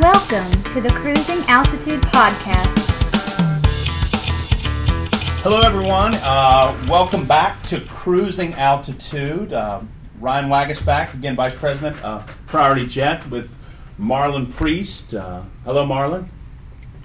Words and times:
Welcome 0.00 0.50
to 0.72 0.80
the 0.80 0.88
Cruising 0.94 1.40
Altitude 1.40 2.00
Podcast. 2.00 2.72
Hello, 5.42 5.60
everyone. 5.60 6.14
Uh, 6.22 6.74
welcome 6.88 7.26
back 7.26 7.62
to 7.64 7.80
Cruising 7.80 8.54
Altitude. 8.54 9.52
Uh, 9.52 9.82
Ryan 10.18 10.48
Waguespack 10.48 11.12
again, 11.12 11.36
Vice 11.36 11.54
President, 11.54 12.02
uh, 12.02 12.22
Priority 12.46 12.86
Jet, 12.86 13.28
with 13.28 13.54
Marlin 13.98 14.46
Priest. 14.46 15.12
Uh, 15.12 15.42
hello, 15.66 15.84
Marlin. 15.84 16.30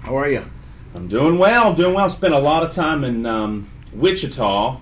How 0.00 0.16
are 0.16 0.30
you? 0.30 0.46
I'm 0.94 1.06
doing 1.06 1.36
well. 1.36 1.74
Doing 1.74 1.92
well. 1.92 2.08
Spent 2.08 2.32
a 2.32 2.38
lot 2.38 2.62
of 2.62 2.72
time 2.72 3.04
in 3.04 3.26
um, 3.26 3.68
Wichita 3.92 4.80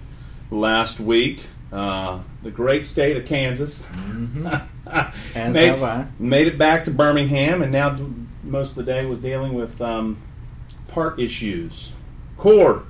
last 0.52 1.00
week. 1.00 1.46
Uh, 1.72 2.20
the 2.44 2.52
great 2.52 2.86
state 2.86 3.16
of 3.16 3.26
Kansas. 3.26 3.84
As 5.34 5.52
made, 5.52 5.68
have 5.68 5.82
I. 5.82 6.06
made 6.18 6.46
it 6.46 6.58
back 6.58 6.84
to 6.84 6.90
Birmingham, 6.90 7.62
and 7.62 7.72
now 7.72 7.96
most 8.42 8.70
of 8.70 8.76
the 8.76 8.82
day 8.84 9.06
was 9.06 9.20
dealing 9.20 9.54
with 9.54 9.80
um, 9.80 10.20
part 10.88 11.18
issues, 11.18 11.92
core, 12.36 12.84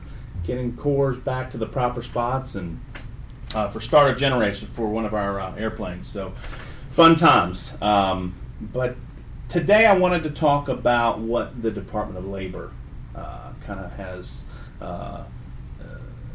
getting 0.45 0.77
cores 0.77 1.17
back 1.17 1.51
to 1.51 1.57
the 1.57 1.67
proper 1.67 2.03
spots, 2.03 2.55
and 2.55 2.81
uh, 3.55 3.69
for 3.69 3.81
starter 3.81 4.19
generation 4.19 4.67
for 4.67 4.89
one 4.89 5.05
of 5.05 5.15
our 5.15 5.41
uh, 5.41 5.55
airplanes. 5.57 6.07
So 6.07 6.33
fun 6.89 7.15
times. 7.15 7.73
Um, 7.81 8.35
but 8.61 8.97
today 9.49 9.87
I 9.87 9.97
wanted 9.97 10.25
to 10.25 10.31
talk 10.31 10.69
about 10.69 11.21
what 11.21 11.63
the 11.63 11.71
Department 11.71 12.19
of 12.19 12.27
Labor 12.27 12.73
uh, 13.15 13.53
kind 13.65 13.81
of 13.81 13.93
has 13.93 14.43
uh, 14.81 14.85
uh, 14.85 15.25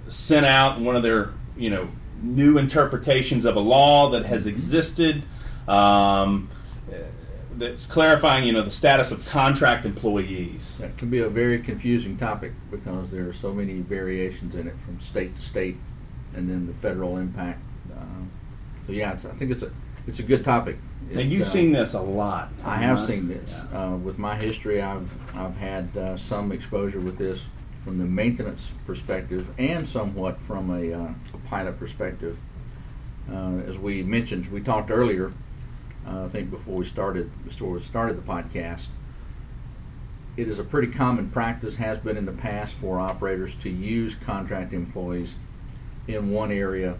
sent 0.08 0.46
out 0.46 0.80
one 0.80 0.96
of 0.96 1.04
their 1.04 1.34
you 1.58 1.70
know 1.70 1.90
new 2.22 2.58
interpretations 2.58 3.46
of 3.46 3.56
a 3.56 3.60
law 3.60 4.10
that 4.10 4.26
has 4.26 4.46
existed 4.46 5.24
um, 5.70 6.50
uh, 6.92 6.96
that's 7.58 7.86
clarifying 7.86 8.46
you 8.46 8.52
know 8.54 8.62
the 8.64 8.72
status 8.72 9.12
of 9.12 9.28
contract 9.28 9.86
employees 9.86 10.78
That 10.78 10.98
can 10.98 11.10
be 11.10 11.20
a 11.20 11.30
very 11.30 11.60
confusing 11.60 12.18
topic 12.18 12.54
because 12.72 13.10
there 13.12 13.28
are 13.28 13.34
so 13.34 13.54
many 13.54 13.74
variations 13.80 14.56
in 14.56 14.68
it 14.68 14.76
from 14.86 15.00
state 15.02 15.36
to 15.36 15.42
state, 15.42 15.78
and 16.36 16.50
then 16.50 16.68
the 16.68 16.74
federal 16.74 17.18
impact. 17.18 17.60
Um, 17.96 18.30
so 18.86 18.94
yeah, 18.94 19.14
it's, 19.14 19.26
I 19.26 19.32
think 19.32 19.52
it's 19.52 19.64
a 19.64 19.72
it's 20.08 20.20
a 20.20 20.24
good 20.24 20.44
topic. 20.44 20.78
and 21.12 21.20
It, 21.20 21.26
you've 21.28 21.44
uh, 21.48 21.52
seen 21.52 21.72
this 21.72 21.94
a 21.94 22.02
lot 22.02 22.50
I 22.64 22.78
have 22.78 23.00
Uh, 23.00 23.06
seen 23.08 23.28
this. 23.28 23.52
yeah. 23.52 23.86
Uh, 23.94 23.96
with 23.98 24.18
my 24.18 24.36
history, 24.36 24.82
I've 24.82 25.10
I've 25.36 25.58
had 25.58 25.96
uh, 25.98 26.18
some 26.18 26.52
exposure 26.52 27.00
with 27.00 27.18
this 27.18 27.42
from 27.84 27.98
the 28.00 28.06
maintenance 28.06 28.72
perspective 28.86 29.48
and 29.58 29.88
somewhat 29.88 30.40
from 30.42 30.70
a, 30.70 30.94
uh, 30.94 31.08
a 31.34 31.38
pilot 31.50 31.78
perspective. 31.80 32.38
Uh, 33.32 33.58
as 33.68 33.78
we 33.78 34.02
mentioned, 34.04 34.52
we 34.52 34.62
talked 34.62 34.90
earlier. 34.92 35.32
I 36.10 36.28
think 36.30 36.50
before 36.50 36.76
we 36.76 36.86
started 36.86 37.32
before 37.46 37.72
we 37.72 37.82
started 37.82 38.18
the 38.18 38.22
podcast, 38.22 38.88
it 40.38 40.48
is 40.48 40.60
a 40.60 40.64
pretty 40.64 40.88
common 40.88 41.30
practice, 41.30 41.76
has 41.78 42.00
been 42.00 42.18
in 42.18 42.26
the 42.26 42.32
past, 42.32 42.74
for 42.74 43.00
operators 43.00 43.54
to 43.62 43.70
use 43.70 44.16
contract 44.26 44.74
employees 44.74 45.36
in 46.08 46.32
one 46.32 46.52
area 46.52 46.98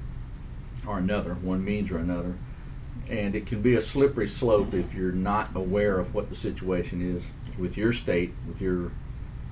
or 0.86 0.98
another, 0.98 1.36
one 1.36 1.64
means 1.64 1.92
or 1.92 1.98
another. 1.98 2.36
And 3.10 3.36
it 3.36 3.46
can 3.46 3.62
be 3.62 3.76
a 3.76 3.82
slippery 3.82 4.28
slope 4.28 4.74
if 4.74 4.94
you're 4.94 5.12
not 5.12 5.56
aware 5.56 6.00
of 6.00 6.14
what 6.14 6.30
the 6.30 6.36
situation 6.36 7.02
is 7.02 7.24
with 7.58 7.78
your 7.78 7.94
state, 7.94 8.34
with 8.48 8.62
your, 8.62 8.92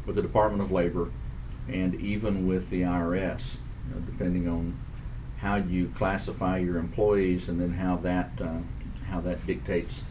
with 0.06 0.16
the 0.16 0.22
Department 0.22 0.62
of 0.62 0.72
Labor, 0.72 1.12
and 1.68 1.96
even 1.96 2.48
with 2.48 2.70
the 2.70 2.82
IRS, 2.82 3.56
you 3.88 3.96
know, 3.96 4.02
depending 4.02 4.48
on 4.48 4.78
how 5.38 5.56
you 5.56 5.92
classify 5.96 6.58
your 6.58 6.78
employees 6.78 7.48
and 7.48 7.60
then 7.60 7.74
how 7.74 7.96
that, 7.98 8.32
uh, 8.42 8.58
how 9.10 9.22
that 9.22 9.46
dictates 9.48 10.02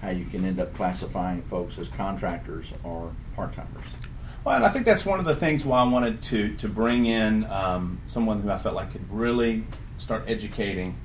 how 0.00 0.10
you 0.10 0.26
can 0.26 0.44
end 0.44 0.60
up 0.60 0.74
classifying 0.74 1.42
folks 1.42 1.78
as 1.78 1.88
contractors 1.88 2.66
or 2.82 3.12
part-timers. 3.34 3.84
Well, 4.44 4.56
and 4.56 4.64
I 4.64 4.68
think 4.68 4.84
that's 4.84 5.06
one 5.06 5.18
of 5.18 5.24
the 5.24 5.34
things 5.34 5.64
why 5.64 5.80
I 5.80 5.88
wanted 5.88 6.20
to 6.22 6.54
to 6.56 6.68
bring 6.68 7.06
in 7.06 7.44
um, 7.46 8.00
someone 8.06 8.40
who 8.40 8.50
I 8.50 8.58
felt 8.58 8.74
like 8.74 8.92
could 8.92 9.10
really 9.10 9.64
start 9.96 10.24
educating 10.26 10.96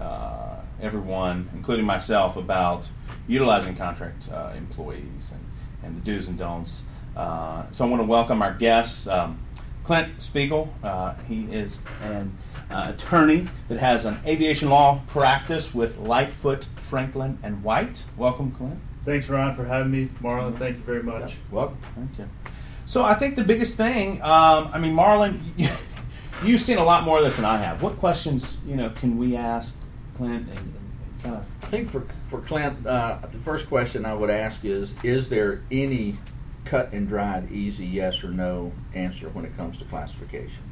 uh, 0.00 0.56
everyone, 0.82 1.48
including 1.54 1.84
myself, 1.84 2.36
about 2.36 2.88
utilizing 3.28 3.76
contract 3.76 4.28
uh, 4.32 4.52
employees 4.56 5.32
and, 5.32 5.44
and 5.84 5.96
the 5.96 6.04
do's 6.04 6.26
and 6.26 6.36
don'ts. 6.36 6.82
Uh, 7.16 7.64
so 7.70 7.84
I 7.84 7.88
want 7.88 8.00
to 8.00 8.06
welcome 8.06 8.42
our 8.42 8.54
guests, 8.54 9.06
um, 9.06 9.38
Clint 9.84 10.18
Speegle. 10.18 10.68
Uh, 10.82 11.14
he 11.28 11.44
is 11.44 11.80
an 12.02 12.36
uh, 12.70 12.92
attorney 12.94 13.48
that 13.68 13.78
has 13.78 14.04
an 14.04 14.18
aviation 14.26 14.68
law 14.68 15.00
practice 15.08 15.74
with 15.74 15.98
Lightfoot, 15.98 16.64
Franklin, 16.76 17.38
and 17.42 17.62
White. 17.62 18.04
Welcome, 18.16 18.52
Clint. 18.52 18.80
Thanks, 19.04 19.28
Ron, 19.28 19.56
for 19.56 19.64
having 19.64 19.90
me. 19.90 20.08
Marlin, 20.20 20.54
thank 20.54 20.76
you 20.76 20.82
very 20.82 21.02
much. 21.02 21.36
Welcome. 21.50 21.78
Thank 21.94 22.18
you. 22.18 22.28
So 22.86 23.04
I 23.04 23.14
think 23.14 23.36
the 23.36 23.44
biggest 23.44 23.76
thing, 23.76 24.20
um, 24.22 24.70
I 24.72 24.78
mean, 24.78 24.92
Marlin, 24.92 25.54
you've 26.44 26.60
seen 26.60 26.78
a 26.78 26.84
lot 26.84 27.04
more 27.04 27.18
of 27.18 27.24
this 27.24 27.36
than 27.36 27.44
I 27.44 27.58
have. 27.58 27.82
What 27.82 27.98
questions, 27.98 28.58
you 28.66 28.76
know, 28.76 28.90
can 28.90 29.16
we 29.16 29.36
ask 29.36 29.78
Clint 30.16 30.48
and, 30.48 30.58
and 30.58 31.22
kind 31.22 31.36
of? 31.36 31.46
I 31.62 31.66
think 31.66 31.90
for, 31.90 32.06
for 32.28 32.40
Clint, 32.40 32.86
uh, 32.86 33.18
the 33.30 33.38
first 33.38 33.68
question 33.68 34.04
I 34.04 34.14
would 34.14 34.30
ask 34.30 34.64
is, 34.64 34.94
is 35.02 35.28
there 35.28 35.62
any 35.70 36.18
cut 36.64 36.92
and 36.92 37.08
dried, 37.08 37.50
easy 37.50 37.86
yes 37.86 38.22
or 38.22 38.28
no 38.28 38.72
answer 38.94 39.28
when 39.30 39.44
it 39.44 39.56
comes 39.56 39.78
to 39.78 39.84
classification? 39.84 40.62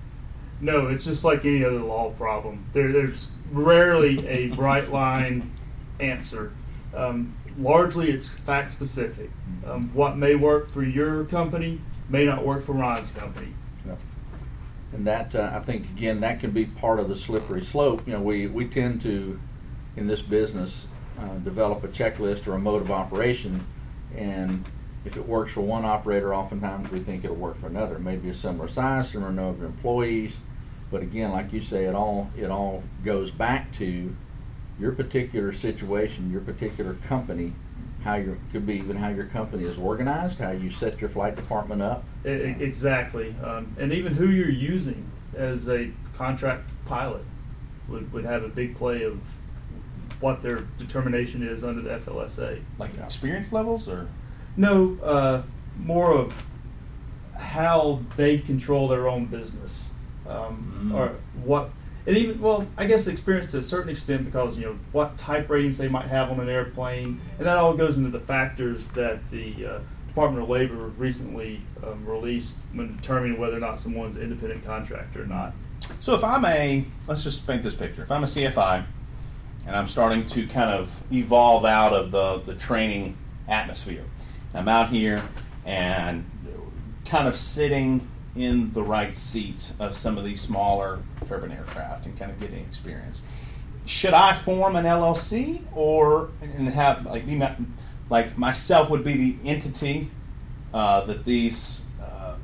No, 0.60 0.88
it's 0.88 1.04
just 1.04 1.24
like 1.24 1.44
any 1.44 1.64
other 1.64 1.80
law 1.80 2.10
problem. 2.10 2.66
There, 2.72 2.90
there's 2.90 3.30
rarely 3.52 4.26
a 4.26 4.48
bright 4.48 4.90
line 4.90 5.52
answer. 6.00 6.52
Um, 6.94 7.36
largely, 7.58 8.10
it's 8.10 8.28
fact 8.28 8.72
specific. 8.72 9.30
Um, 9.66 9.90
what 9.94 10.16
may 10.16 10.34
work 10.34 10.68
for 10.68 10.82
your 10.82 11.24
company 11.24 11.80
may 12.08 12.24
not 12.24 12.44
work 12.44 12.64
for 12.64 12.72
Ron's 12.72 13.10
company. 13.10 13.52
And 14.92 15.06
that, 15.06 15.34
uh, 15.34 15.50
I 15.54 15.60
think, 15.60 15.84
again, 15.84 16.20
that 16.20 16.40
can 16.40 16.50
be 16.50 16.64
part 16.64 16.98
of 16.98 17.08
the 17.08 17.16
slippery 17.16 17.62
slope. 17.62 18.06
You 18.06 18.14
know, 18.14 18.22
we, 18.22 18.46
we 18.46 18.66
tend 18.66 19.02
to, 19.02 19.38
in 19.96 20.06
this 20.06 20.22
business, 20.22 20.86
uh, 21.18 21.34
develop 21.38 21.84
a 21.84 21.88
checklist 21.88 22.46
or 22.46 22.54
a 22.54 22.58
mode 22.58 22.80
of 22.80 22.90
operation, 22.90 23.66
and 24.16 24.64
if 25.04 25.16
it 25.16 25.26
works 25.26 25.52
for 25.52 25.60
one 25.60 25.84
operator, 25.84 26.34
oftentimes 26.34 26.90
we 26.90 27.00
think 27.00 27.24
it'll 27.24 27.36
work 27.36 27.60
for 27.60 27.66
another. 27.66 27.98
Maybe 27.98 28.30
a 28.30 28.34
similar 28.34 28.68
size, 28.68 29.10
similar 29.10 29.30
number 29.30 29.64
of 29.64 29.70
employees, 29.72 30.32
but 30.90 31.02
again, 31.02 31.32
like 31.32 31.52
you 31.52 31.62
say, 31.62 31.84
it 31.84 31.94
all 31.94 32.30
it 32.36 32.50
all 32.50 32.82
goes 33.04 33.30
back 33.30 33.72
to 33.78 34.14
your 34.78 34.92
particular 34.92 35.52
situation, 35.52 36.30
your 36.30 36.40
particular 36.40 36.94
company, 36.94 37.52
how 38.04 38.14
your 38.14 38.38
could 38.52 38.66
be 38.66 38.74
even 38.74 38.96
how 38.96 39.08
your 39.08 39.26
company 39.26 39.64
is 39.64 39.78
organized, 39.78 40.38
how 40.38 40.50
you 40.50 40.70
set 40.70 41.00
your 41.00 41.10
flight 41.10 41.36
department 41.36 41.82
up. 41.82 42.04
Exactly. 42.24 43.34
Um, 43.42 43.74
and 43.78 43.92
even 43.92 44.14
who 44.14 44.28
you're 44.28 44.48
using 44.50 45.10
as 45.36 45.68
a 45.68 45.90
contract 46.14 46.70
pilot 46.86 47.24
would, 47.88 48.12
would 48.12 48.24
have 48.24 48.42
a 48.42 48.48
big 48.48 48.76
play 48.76 49.02
of 49.02 49.20
what 50.20 50.42
their 50.42 50.60
determination 50.78 51.46
is 51.46 51.62
under 51.62 51.80
the 51.82 51.90
FLSA. 51.90 52.60
Like 52.78 52.96
experience 52.98 53.52
levels, 53.52 53.88
or 53.88 54.08
No, 54.56 54.98
uh, 55.02 55.42
more 55.78 56.12
of 56.12 56.44
how 57.36 58.00
they 58.16 58.38
control 58.38 58.88
their 58.88 59.08
own 59.08 59.26
business, 59.26 59.87
um, 60.28 60.90
Mm. 60.92 60.94
or 60.94 61.12
what, 61.44 61.70
and 62.06 62.16
even 62.16 62.40
well, 62.40 62.66
I 62.76 62.86
guess 62.86 63.06
experience 63.06 63.50
to 63.52 63.58
a 63.58 63.62
certain 63.62 63.90
extent 63.90 64.24
because 64.24 64.56
you 64.56 64.64
know 64.66 64.78
what 64.92 65.16
type 65.18 65.48
ratings 65.50 65.78
they 65.78 65.88
might 65.88 66.06
have 66.06 66.30
on 66.30 66.40
an 66.40 66.48
airplane, 66.48 67.20
and 67.38 67.46
that 67.46 67.56
all 67.56 67.74
goes 67.74 67.96
into 67.96 68.10
the 68.10 68.20
factors 68.20 68.88
that 68.88 69.30
the 69.30 69.66
uh, 69.66 69.78
Department 70.08 70.42
of 70.42 70.48
Labor 70.48 70.74
recently 70.98 71.60
um, 71.86 72.04
released 72.06 72.56
when 72.72 72.96
determining 72.96 73.38
whether 73.40 73.56
or 73.56 73.60
not 73.60 73.78
someone's 73.80 74.16
an 74.16 74.22
independent 74.22 74.64
contractor 74.64 75.22
or 75.22 75.26
not. 75.26 75.52
so 76.00 76.14
if 76.14 76.24
I'm 76.24 76.44
a 76.44 76.84
let's 77.06 77.24
just 77.24 77.46
paint 77.46 77.62
this 77.62 77.74
picture. 77.74 78.02
If 78.02 78.10
I'm 78.10 78.24
a 78.24 78.26
CFI 78.26 78.84
and 79.66 79.76
I'm 79.76 79.86
starting 79.88 80.24
to 80.26 80.46
kind 80.48 80.70
of 80.70 81.02
evolve 81.12 81.64
out 81.64 81.92
of 81.92 82.10
the 82.10 82.38
the 82.40 82.54
training 82.54 83.16
atmosphere, 83.48 84.04
I'm 84.54 84.68
out 84.68 84.88
here 84.90 85.22
and 85.66 86.24
kind 87.04 87.28
of 87.28 87.36
sitting 87.36 88.08
in 88.40 88.72
the 88.72 88.82
right 88.82 89.16
seat 89.16 89.72
of 89.78 89.96
some 89.96 90.18
of 90.18 90.24
these 90.24 90.40
smaller 90.40 91.00
turbine 91.26 91.52
aircraft 91.52 92.06
and 92.06 92.18
kind 92.18 92.30
of 92.30 92.40
getting 92.40 92.60
experience. 92.60 93.22
Should 93.84 94.14
I 94.14 94.34
form 94.36 94.76
an 94.76 94.84
LLC 94.84 95.62
or 95.74 96.30
and 96.40 96.68
have 96.68 97.06
like 97.06 97.26
be 97.26 97.34
my, 97.34 97.56
like 98.10 98.36
myself 98.36 98.90
would 98.90 99.04
be 99.04 99.16
the 99.16 99.48
entity 99.48 100.10
uh, 100.72 101.04
that 101.06 101.24
these 101.24 101.82
uh, 102.02 102.34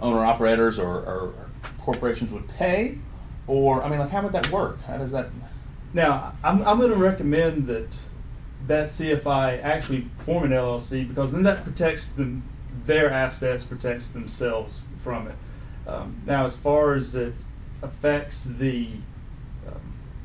owner 0.00 0.24
operators 0.24 0.78
or, 0.78 0.98
or 0.98 1.34
corporations 1.80 2.32
would 2.32 2.48
pay, 2.48 2.98
or 3.46 3.82
I 3.82 3.88
mean, 3.88 3.98
like 3.98 4.10
how 4.10 4.22
would 4.22 4.32
that 4.32 4.50
work? 4.50 4.82
How 4.84 4.98
does 4.98 5.12
that? 5.12 5.28
Now, 5.92 6.34
I'm, 6.44 6.62
I'm 6.66 6.78
going 6.78 6.90
to 6.90 6.96
recommend 6.96 7.66
that 7.66 7.96
that 8.66 8.88
CFI 8.88 9.62
actually 9.62 10.08
form 10.20 10.44
an 10.44 10.50
LLC 10.50 11.08
because 11.08 11.32
then 11.32 11.42
that 11.44 11.62
protects 11.62 12.08
them, 12.10 12.42
their 12.86 13.10
assets, 13.10 13.64
protects 13.64 14.10
themselves 14.10 14.82
from 15.06 15.28
it. 15.28 15.34
Um, 15.88 16.20
now, 16.26 16.46
as 16.46 16.56
far 16.56 16.94
as 16.94 17.14
it 17.14 17.34
affects 17.80 18.42
the 18.42 18.88
um, 19.68 19.80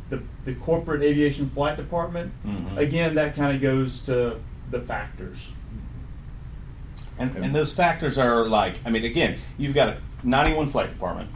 the, 0.10 0.24
the 0.44 0.56
corporate 0.56 1.04
aviation 1.04 1.48
flight 1.48 1.78
department, 1.78 2.31
Mhm. 2.45 2.78
again, 2.78 3.13
that 3.16 3.36
kind 3.36 3.56
of 3.56 3.62
goes 3.62 4.00
to 4.01 4.39
the 4.72 4.80
factors. 4.81 5.51
And, 7.19 7.36
and 7.36 7.54
those 7.54 7.75
factors 7.75 8.18
are 8.18 8.48
like, 8.48 8.80
I 8.83 8.89
mean, 8.89 9.06
again, 9.06 9.38
you've 9.60 9.75
got 9.75 9.89
a 9.89 9.98
91 10.24 10.68
flight 10.69 10.89
department, 10.89 11.30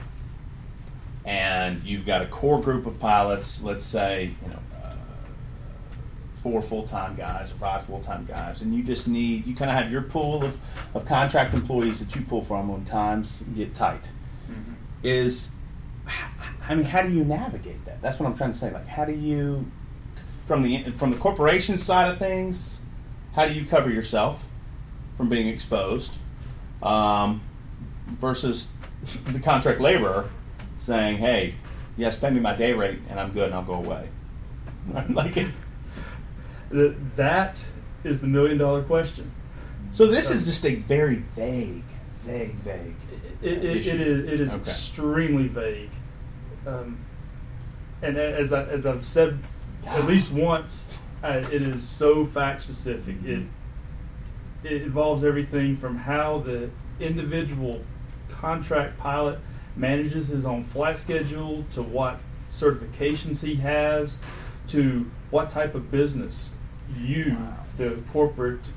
and 1.23 1.83
you've 1.83 2.05
got 2.07 2.23
a 2.23 2.25
core 2.25 2.59
group 2.59 2.87
of 2.87 2.99
pilots. 2.99 3.61
Let's 3.61 3.85
say, 3.85 4.31
you 4.43 4.49
know, 4.49 4.59
four 6.45 6.61
full-time 6.61 7.15
guys 7.15 7.51
or 7.51 7.55
five 7.55 7.83
full-time 7.83 8.23
guys, 8.27 8.61
and 8.61 8.71
you 8.71 8.83
just 8.83 9.07
need 9.07 9.47
you 9.47 9.55
kind 9.55 9.71
of 9.71 9.75
have 9.75 9.91
your 9.91 10.03
pool 10.03 10.43
of, 10.43 10.59
of 10.93 11.03
contract 11.03 11.55
employees 11.55 11.97
that 11.97 12.15
you 12.15 12.21
pull 12.21 12.43
from 12.43 12.67
when 12.67 12.85
times 12.85 13.39
get 13.55 13.73
tight. 13.73 14.07
Is 15.01 15.51
I 16.69 16.75
mean, 16.75 16.85
how 16.85 17.01
do 17.01 17.11
you 17.11 17.25
navigate 17.25 17.83
that? 17.85 17.99
That's 17.99 18.19
what 18.19 18.27
I'm 18.27 18.37
trying 18.37 18.51
to 18.51 18.57
say. 18.59 18.71
Like, 18.71 18.85
how 18.85 19.05
do 19.05 19.13
you, 19.13 19.65
from 20.45 20.61
the 20.61 20.91
from 20.91 21.09
the 21.09 21.17
corporation 21.17 21.77
side 21.77 22.11
of 22.11 22.19
things, 22.19 22.79
how 23.33 23.47
do 23.47 23.53
you 23.53 23.65
cover 23.65 23.89
yourself 23.89 24.47
from 25.17 25.29
being 25.29 25.47
exposed, 25.47 26.15
um, 26.83 27.41
versus 28.19 28.67
the 29.29 29.39
contract 29.39 29.81
laborer 29.81 30.29
saying, 30.77 31.17
"Hey, 31.17 31.55
yes, 31.97 32.15
pay 32.15 32.29
me 32.29 32.39
my 32.39 32.55
day 32.55 32.73
rate, 32.73 32.99
and 33.09 33.19
I'm 33.19 33.31
good, 33.31 33.45
and 33.45 33.55
I'll 33.55 33.63
go 33.63 33.73
away." 33.73 34.09
like 35.09 35.37
it. 35.37 35.47
Th- 36.71 36.95
That 37.15 37.63
is 38.03 38.21
the 38.21 38.27
million 38.27 38.57
dollar 38.57 38.83
question. 38.83 39.31
So 39.91 40.07
this 40.07 40.29
is 40.31 40.45
just 40.45 40.65
a 40.65 40.75
very 40.75 41.23
vague, 41.35 41.83
vague, 42.25 42.55
vague. 42.55 42.95
It, 43.41 43.63
it, 43.63 43.87
it 43.87 44.01
is, 44.01 44.27
it 44.27 44.41
is 44.41 44.51
Okay. 44.53 44.61
extremely 44.69 45.47
vague. 45.47 45.91
Um, 46.67 46.97
and 48.01 48.17
as, 48.17 48.51
I, 48.51 48.63
as 48.65 48.85
I've 48.85 49.05
said 49.07 49.39
at 49.85 50.05
least 50.05 50.31
once, 50.31 50.91
uh, 51.23 51.43
it 51.51 51.63
is 51.63 51.87
so 51.87 52.25
fact 52.25 52.61
specific. 52.61 53.15
It, 53.23 53.43
it 54.63 54.81
involves 54.81 55.23
everything 55.23 55.77
from 55.77 55.97
how 55.97 56.39
the 56.39 56.69
individual 56.99 57.81
contract 58.29 58.97
pilot 58.97 59.39
manages 59.75 60.27
his 60.29 60.45
own 60.45 60.63
flight 60.63 60.97
schedule 60.97 61.65
to 61.71 61.81
what 61.83 62.19
certifications 62.49 63.41
he 63.41 63.55
has 63.55 64.17
to 64.67 65.09
what 65.29 65.49
type 65.49 65.75
of 65.75 65.91
business 65.91 66.49
you, 66.97 67.37
the 67.77 67.99
corporate 68.11 68.67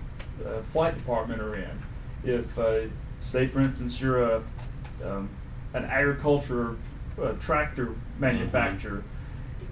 uh, 0.45 0.63
flight 0.73 0.95
department, 0.95 1.41
are 1.41 1.55
in. 1.55 1.83
If, 2.25 2.59
uh, 2.59 2.83
say, 3.21 3.47
for 3.47 3.61
instance, 3.61 4.01
you're 4.01 4.23
a 4.23 4.43
um, 5.05 5.29
an 5.75 5.85
agriculture 5.85 6.77
uh, 7.23 7.33
tractor 7.33 7.95
manufacturer, 8.19 9.05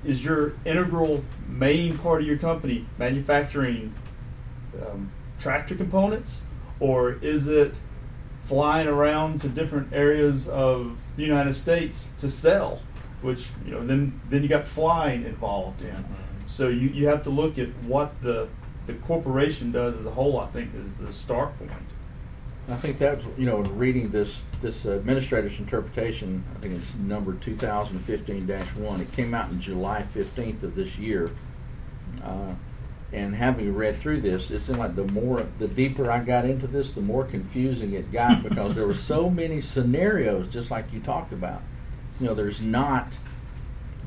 is 0.04 0.24
your 0.24 0.54
integral 0.64 1.24
main 1.48 1.98
part 1.98 2.20
of 2.20 2.26
your 2.26 2.36
company 2.38 2.86
manufacturing 2.98 3.92
um, 4.80 5.10
tractor 5.38 5.74
components, 5.74 6.42
or 6.80 7.12
is 7.14 7.48
it 7.48 7.78
flying 8.44 8.86
around 8.86 9.40
to 9.40 9.48
different 9.48 9.92
areas 9.92 10.48
of 10.48 10.98
the 11.16 11.24
United 11.24 11.54
States 11.54 12.10
to 12.18 12.30
sell? 12.30 12.82
Which 13.22 13.48
you 13.64 13.72
know, 13.72 13.86
then 13.86 14.20
then 14.28 14.42
you 14.42 14.48
got 14.48 14.68
flying 14.68 15.24
involved 15.24 15.82
in. 15.82 16.04
So 16.46 16.69
you, 16.69 16.88
you 16.88 17.06
have 17.08 17.22
to 17.25 17.31
look 17.31 17.58
at 17.58 17.69
what 17.84 18.22
the 18.22 18.48
the 18.87 18.94
corporation 18.94 19.72
does 19.72 19.96
as 19.98 20.06
a 20.06 20.10
whole. 20.12 20.38
I 20.38 20.46
think 20.46 20.70
is 20.75 20.96
the 20.98 21.12
start 21.12 21.58
point. 21.58 21.70
I 22.69 22.76
think 22.76 22.98
that's, 22.98 23.25
you 23.38 23.46
know, 23.46 23.62
in 23.62 23.78
reading 23.78 24.10
this, 24.10 24.43
this 24.60 24.84
administrator's 24.87 25.58
interpretation, 25.60 26.43
I 26.56 26.58
think 26.60 26.75
it's 26.75 26.94
number 26.96 27.34
2015-1. 27.34 29.00
it 29.00 29.12
came 29.12 29.34
out 29.34 29.50
in 29.50 29.60
July 29.60 30.02
fifteenth 30.02 30.62
of 30.62 30.75
this 30.75 30.96
year. 30.98 31.31
Uh, 32.22 32.54
And 33.12 33.37
having 33.37 33.72
read 33.75 34.00
through 34.00 34.20
this, 34.20 34.50
it 34.50 34.62
seemed 34.62 34.78
like 34.78 34.96
the 34.96 35.04
more, 35.04 35.46
the 35.60 35.69
deeper 35.69 36.10
I 36.10 36.19
got 36.19 36.44
into 36.44 36.66
this, 36.66 36.93
the 36.93 37.00
more 37.00 37.25
confusing 37.25 37.93
it 37.93 38.10
got 38.12 38.43
because 38.43 38.75
there 38.75 38.87
were 38.87 38.94
so 38.94 39.31
many 39.31 39.60
scenarios, 39.60 40.48
just 40.48 40.70
like 40.72 40.93
you 40.93 40.98
talked 41.00 41.32
about. 41.32 41.62
You 42.20 42.26
know, 42.26 42.34
there's 42.34 42.60
not, 42.60 43.12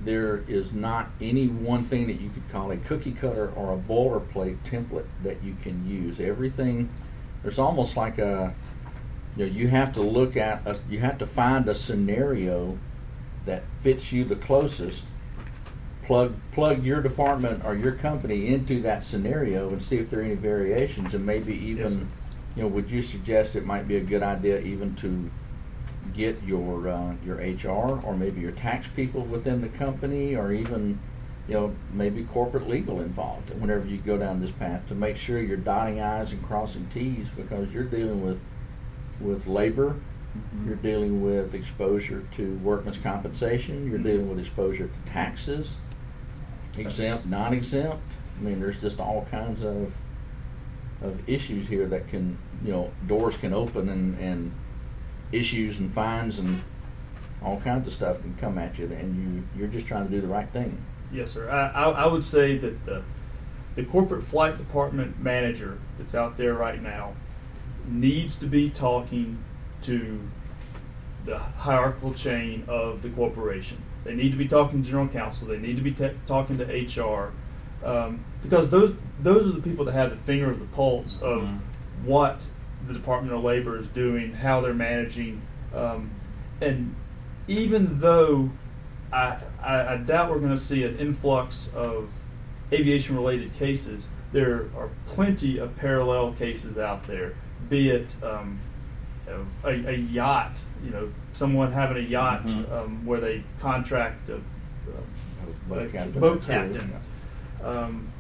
there 0.06 0.44
is 0.48 0.74
not 0.74 1.10
any 1.22 1.48
one 1.48 1.86
thing 1.86 2.08
that 2.08 2.22
you 2.22 2.30
could 2.30 2.48
call 2.50 2.72
a 2.72 2.78
cookie 2.78 3.12
cutter 3.12 3.52
or 3.56 3.74
a 3.74 3.78
boilerplate 3.78 4.58
template 4.66 5.06
that 5.24 5.44
you 5.44 5.56
can 5.62 5.88
use. 5.88 6.20
Everything, 6.20 6.90
there's 7.44 7.60
almost 7.60 7.98
like 7.98 8.18
a, 8.18 8.54
you 9.36 9.46
know, 9.46 9.52
you 9.52 9.68
have 9.68 9.94
to 9.94 10.02
look 10.02 10.38
at, 10.38 10.66
a, 10.66 10.80
you 10.90 11.00
have 11.00 11.18
to 11.18 11.26
find 11.26 11.68
a 11.68 11.76
scenario 11.76 12.78
that 13.46 13.64
fits 13.82 14.12
you 14.12 14.24
the 14.26 14.36
closest. 14.36 15.04
Plug 16.06 16.34
plug 16.54 16.84
your 16.84 17.02
department 17.04 17.64
or 17.64 17.76
your 17.76 17.92
company 17.92 18.48
into 18.48 18.82
that 18.82 19.04
scenario 19.04 19.70
and 19.70 19.84
see 19.84 19.98
if 19.98 20.10
there 20.10 20.22
are 20.22 20.24
any 20.24 20.34
variations, 20.34 21.14
and 21.14 21.24
maybe 21.24 21.54
even, 21.54 21.92
sir. 21.92 22.08
you 22.56 22.62
know, 22.64 22.68
would 22.68 22.90
you 22.90 23.04
suggest 23.04 23.56
it 23.56 23.64
might 23.64 23.88
be 23.88 23.96
a 23.96 24.02
good 24.02 24.24
idea 24.24 24.60
even 24.60 24.96
to 24.96 25.30
get 26.14 26.42
your 26.44 26.88
uh, 26.90 27.14
your 27.26 27.38
HR 27.38 28.02
or 28.06 28.16
maybe 28.16 28.42
your 28.42 28.52
tax 28.52 28.88
people 28.96 29.22
within 29.22 29.62
the 29.62 29.70
company, 29.70 30.36
or 30.36 30.52
even 30.52 31.00
you 31.48 31.54
know 31.56 31.76
maybe 31.92 32.24
corporate 32.26 32.70
legal 32.70 33.02
involved 33.02 33.50
whenever 33.60 33.86
you 33.86 33.98
go 33.98 34.18
down 34.18 34.40
this 34.40 34.52
path 34.52 34.88
to 34.88 34.94
make 34.94 35.18
sure 35.18 35.42
you're 35.42 35.58
dotting 35.58 36.00
i's 36.00 36.32
and 36.32 36.46
crossing 36.46 36.88
t's 36.94 37.28
because 37.36 37.68
you're 37.72 37.84
dealing 37.84 38.24
with 38.24 38.40
with 39.20 39.48
labor, 39.48 39.96
you're 40.66 40.76
dealing 40.76 41.24
with 41.24 41.54
exposure 41.54 42.24
to 42.38 42.58
workman's 42.60 42.98
compensation, 42.98 43.90
you're 43.90 44.00
dealing 44.00 44.30
with 44.30 44.40
exposure 44.40 44.88
to 44.88 45.12
taxes, 45.12 45.76
exempt, 46.78 47.26
non-exempt. 47.26 48.02
I 48.38 48.42
mean, 48.42 48.60
there's 48.62 48.80
just 48.80 49.00
all 49.00 49.28
kinds 49.30 49.64
of 49.64 49.94
of 51.02 51.30
issues 51.30 51.68
here 51.70 51.88
that 51.88 52.10
can, 52.10 52.38
you 52.64 52.72
know, 52.74 52.92
doors 53.08 53.38
can 53.38 53.54
open 53.54 53.88
and, 53.88 54.20
and 54.20 54.52
issues 55.32 55.80
and 55.80 55.94
fines 55.94 56.40
and 56.40 56.62
all 57.44 57.60
kinds 57.62 57.88
of 57.88 57.94
stuff 57.94 58.22
can 58.22 58.36
come 58.36 58.58
at 58.58 58.78
you, 58.78 58.86
and 58.86 59.16
you 59.16 59.44
you're 59.60 59.68
just 59.70 59.88
trying 59.88 60.06
to 60.06 60.12
do 60.12 60.20
the 60.22 60.28
right 60.28 60.50
thing. 60.50 60.78
Yes, 61.12 61.32
sir. 61.32 61.50
I, 61.50 61.70
I, 61.70 61.90
I 62.04 62.08
would 62.08 62.24
say 62.24 62.58
that 62.58 62.86
the, 62.86 63.02
the 63.76 63.84
corporate 63.84 64.24
flight 64.24 64.58
department 64.58 65.20
manager 65.20 65.80
that's 65.98 66.14
out 66.14 66.38
there 66.38 66.54
right 66.54 66.82
now 66.82 67.14
needs 67.88 68.36
to 68.38 68.46
be 68.46 68.70
talking 68.70 69.40
to 69.84 70.20
the 71.26 71.38
hierarchical 71.40 72.14
chain 72.14 72.64
of 72.68 73.02
the 73.02 73.10
corporation. 73.10 73.82
They 74.04 74.14
need 74.14 74.32
to 74.32 74.38
be 74.38 74.48
talking 74.48 74.82
to 74.84 74.88
general 74.90 75.08
counsel. 75.08 75.48
They 75.48 75.58
need 75.58 75.76
to 75.78 75.82
be 75.82 75.92
ta 75.92 76.10
talking 76.28 76.58
to 76.58 76.66
HR, 76.66 77.32
um, 77.86 78.24
because 78.44 78.70
those 78.70 78.96
those 79.22 79.48
are 79.48 79.52
the 79.52 79.62
people 79.62 79.86
that 79.86 79.94
have 79.94 80.10
the 80.12 80.18
finger 80.18 80.50
of 80.52 80.60
the 80.60 80.66
pulse 80.68 81.22
of 81.22 81.44
Mhm. 81.44 81.60
what 82.04 82.48
the 82.90 82.96
Department 82.96 83.34
of 83.34 83.44
Labor 83.44 83.78
is 83.78 83.88
doing, 83.88 84.34
how 84.34 84.60
they're 84.62 84.74
managing, 84.74 85.42
um, 85.74 86.10
and 86.60 86.96
even 87.48 88.00
though 88.00 88.50
I, 89.14 89.38
I, 89.64 89.94
I 89.94 89.98
doubt 89.98 90.30
we're 90.32 90.40
going 90.40 90.52
to 90.52 90.58
see 90.58 90.84
an 90.84 90.98
influx 90.98 91.70
of 91.76 92.10
aviation 92.74 93.16
related 93.16 93.54
cases. 93.54 94.08
There 94.32 94.66
are 94.78 94.90
plenty 95.08 95.58
of 95.60 95.76
parallel 95.78 96.34
cases 96.34 96.78
out 96.78 97.06
there, 97.08 97.34
be 97.70 97.90
it 97.90 98.16
um, 98.24 98.60
a, 99.64 99.70
a 99.70 99.94
yacht, 99.96 100.54
you 100.84 100.90
know, 100.92 101.10
someone 101.34 101.72
having 101.72 101.98
a 102.04 102.08
yacht 102.08 102.46
Mhm. 102.46 102.72
um, 102.72 103.06
where 103.06 103.20
they 103.20 103.44
contract 103.60 104.30
a, 104.30 104.36
a 104.36 104.40
Boat 105.68 105.92
captain. 105.92 106.20
boat 106.20 106.44
captain. 106.46 106.94
Um, 107.64 108.08
th- 108.18 108.19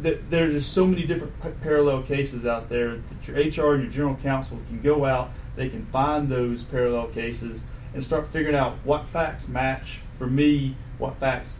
there's 0.00 0.52
just 0.52 0.72
so 0.72 0.86
many 0.86 1.04
different 1.04 1.34
parallel 1.62 2.02
cases 2.02 2.44
out 2.46 2.68
there 2.68 2.96
that 2.96 3.28
your 3.28 3.36
HR 3.36 3.74
and 3.74 3.84
your 3.84 3.92
general 3.92 4.16
counsel 4.16 4.58
can 4.68 4.80
go 4.80 5.04
out. 5.04 5.30
They 5.54 5.68
can 5.68 5.84
find 5.84 6.28
those 6.28 6.62
parallel 6.62 7.08
cases 7.08 7.64
and 7.94 8.02
start 8.02 8.28
figuring 8.32 8.56
out 8.56 8.78
what 8.84 9.06
facts 9.06 9.48
match 9.48 10.00
for 10.18 10.26
me, 10.26 10.76
what 10.98 11.16
facts 11.16 11.56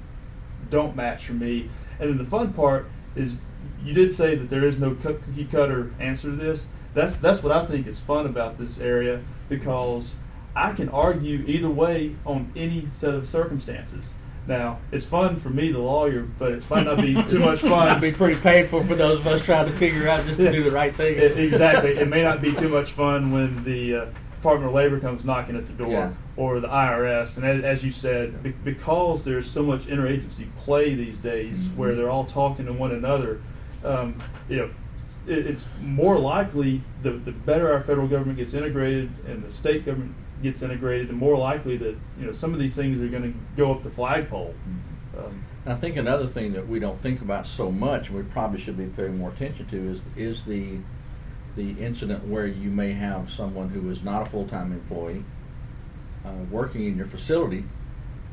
don't 0.70 0.96
match 0.96 1.26
for 1.26 1.34
me. 1.34 1.68
And 2.00 2.10
then 2.10 2.18
the 2.18 2.24
fun 2.24 2.52
part 2.52 2.88
is, 3.14 3.36
you 3.84 3.92
did 3.92 4.12
say 4.12 4.34
that 4.34 4.50
there 4.50 4.64
is 4.64 4.78
no 4.78 4.94
cookie 4.94 5.44
cutter 5.44 5.92
answer 6.00 6.28
to 6.28 6.36
this. 6.36 6.66
That's 6.94 7.16
that's 7.16 7.42
what 7.42 7.52
I 7.52 7.64
think 7.66 7.86
is 7.86 7.98
fun 8.00 8.26
about 8.26 8.58
this 8.58 8.80
area 8.80 9.22
because 9.48 10.14
I 10.54 10.72
can 10.72 10.88
argue 10.88 11.44
either 11.46 11.70
way 11.70 12.16
on 12.26 12.52
any 12.54 12.88
set 12.92 13.14
of 13.14 13.26
circumstances. 13.28 14.14
Now 14.46 14.78
it's 14.90 15.04
fun 15.04 15.36
for 15.36 15.50
me, 15.50 15.70
the 15.70 15.78
lawyer, 15.78 16.22
but 16.38 16.52
it 16.52 16.68
might 16.70 16.84
not 16.84 16.98
be 16.98 17.14
too 17.28 17.38
much 17.38 17.60
fun. 17.60 17.88
It'd 17.88 18.00
be 18.00 18.12
pretty 18.12 18.40
painful 18.40 18.84
for 18.84 18.94
those 18.96 19.20
of 19.20 19.26
us 19.26 19.44
trying 19.44 19.66
to 19.70 19.76
figure 19.78 20.08
out 20.08 20.24
just 20.26 20.38
to 20.40 20.50
do 20.50 20.64
the 20.64 20.70
right 20.72 20.94
thing. 20.94 21.16
It- 21.16 21.38
exactly. 21.38 21.90
It 21.96 22.08
may 22.08 22.22
not 22.22 22.42
be 22.42 22.52
too 22.52 22.68
much 22.68 22.90
fun 22.92 23.30
when 23.30 23.62
the 23.64 23.94
uh, 23.94 24.06
Department 24.36 24.70
of 24.70 24.74
Labor 24.74 24.98
comes 24.98 25.24
knocking 25.24 25.54
at 25.56 25.68
the 25.68 25.72
door 25.72 25.92
Yeah. 25.92 26.12
or 26.36 26.58
the 26.58 26.66
IRS. 26.66 27.36
And 27.36 27.46
as, 27.46 27.62
as 27.62 27.84
you 27.84 27.92
said, 27.92 28.42
be- 28.42 28.50
because 28.50 29.22
there's 29.22 29.48
so 29.48 29.62
much 29.62 29.86
interagency 29.86 30.46
play 30.58 30.94
these 30.96 31.20
days 31.20 31.58
Mm-hmm. 31.68 31.76
where 31.76 31.94
they're 31.94 32.10
all 32.10 32.24
talking 32.24 32.66
to 32.66 32.72
one 32.72 32.90
another, 32.90 33.40
um, 33.84 34.16
you 34.48 34.56
know, 34.56 34.70
it, 35.28 35.46
it's 35.46 35.68
more 35.80 36.18
likely 36.18 36.82
the, 37.04 37.12
the 37.12 37.30
better 37.30 37.72
our 37.72 37.80
federal 37.80 38.08
government 38.08 38.38
gets 38.38 38.54
integrated 38.54 39.08
and 39.28 39.44
the 39.44 39.52
state 39.52 39.86
government 39.86 40.16
gets 40.42 40.62
integrated, 40.62 41.08
the 41.08 41.14
more 41.14 41.36
likely 41.36 41.76
that 41.78 41.96
you 42.18 42.26
know 42.26 42.32
some 42.32 42.52
of 42.52 42.58
these 42.58 42.74
things 42.74 43.00
are 43.00 43.08
going 43.08 43.32
to 43.32 43.38
go 43.56 43.72
up 43.72 43.82
the 43.82 43.90
flagpole. 43.90 44.54
Mm-hmm. 44.54 45.18
Um, 45.18 45.44
I 45.64 45.74
think 45.74 45.96
another 45.96 46.26
thing 46.26 46.52
that 46.54 46.66
we 46.66 46.80
don't 46.80 47.00
think 47.00 47.20
about 47.20 47.46
so 47.46 47.70
much, 47.70 48.08
and 48.08 48.16
we 48.16 48.24
probably 48.24 48.60
should 48.60 48.76
be 48.76 48.86
paying 48.86 49.18
more 49.18 49.30
attention 49.30 49.66
to, 49.66 49.92
is 49.92 50.00
is 50.16 50.44
the 50.44 50.78
the 51.54 51.72
incident 51.72 52.26
where 52.26 52.46
you 52.46 52.70
may 52.70 52.92
have 52.92 53.30
someone 53.30 53.68
who 53.68 53.90
is 53.90 54.02
not 54.02 54.22
a 54.22 54.26
full-time 54.26 54.72
employee 54.72 55.22
uh, 56.24 56.30
working 56.50 56.86
in 56.86 56.96
your 56.96 57.06
facility 57.06 57.64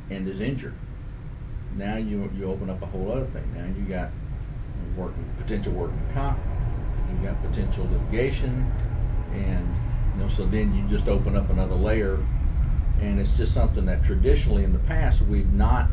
and 0.09 0.27
is 0.27 0.39
injured. 0.39 0.73
Now 1.75 1.97
you 1.97 2.31
you 2.35 2.45
open 2.45 2.69
up 2.69 2.81
a 2.81 2.85
whole 2.85 3.11
other 3.11 3.25
thing. 3.25 3.53
Now 3.55 3.65
you 3.65 3.85
got 3.87 4.09
work 4.95 5.13
potential 5.37 5.73
working 5.73 6.01
comp, 6.13 6.39
you 7.11 7.27
got 7.27 7.41
potential 7.43 7.87
litigation, 7.91 8.71
and 9.33 9.75
you 10.19 10.25
know 10.25 10.31
so 10.35 10.45
then 10.45 10.75
you 10.75 10.85
just 10.95 11.07
open 11.07 11.35
up 11.37 11.49
another 11.49 11.75
layer, 11.75 12.19
and 12.99 13.19
it's 13.19 13.31
just 13.31 13.53
something 13.53 13.85
that 13.85 14.03
traditionally 14.03 14.63
in 14.63 14.73
the 14.73 14.79
past 14.79 15.21
we've 15.21 15.51
not. 15.53 15.87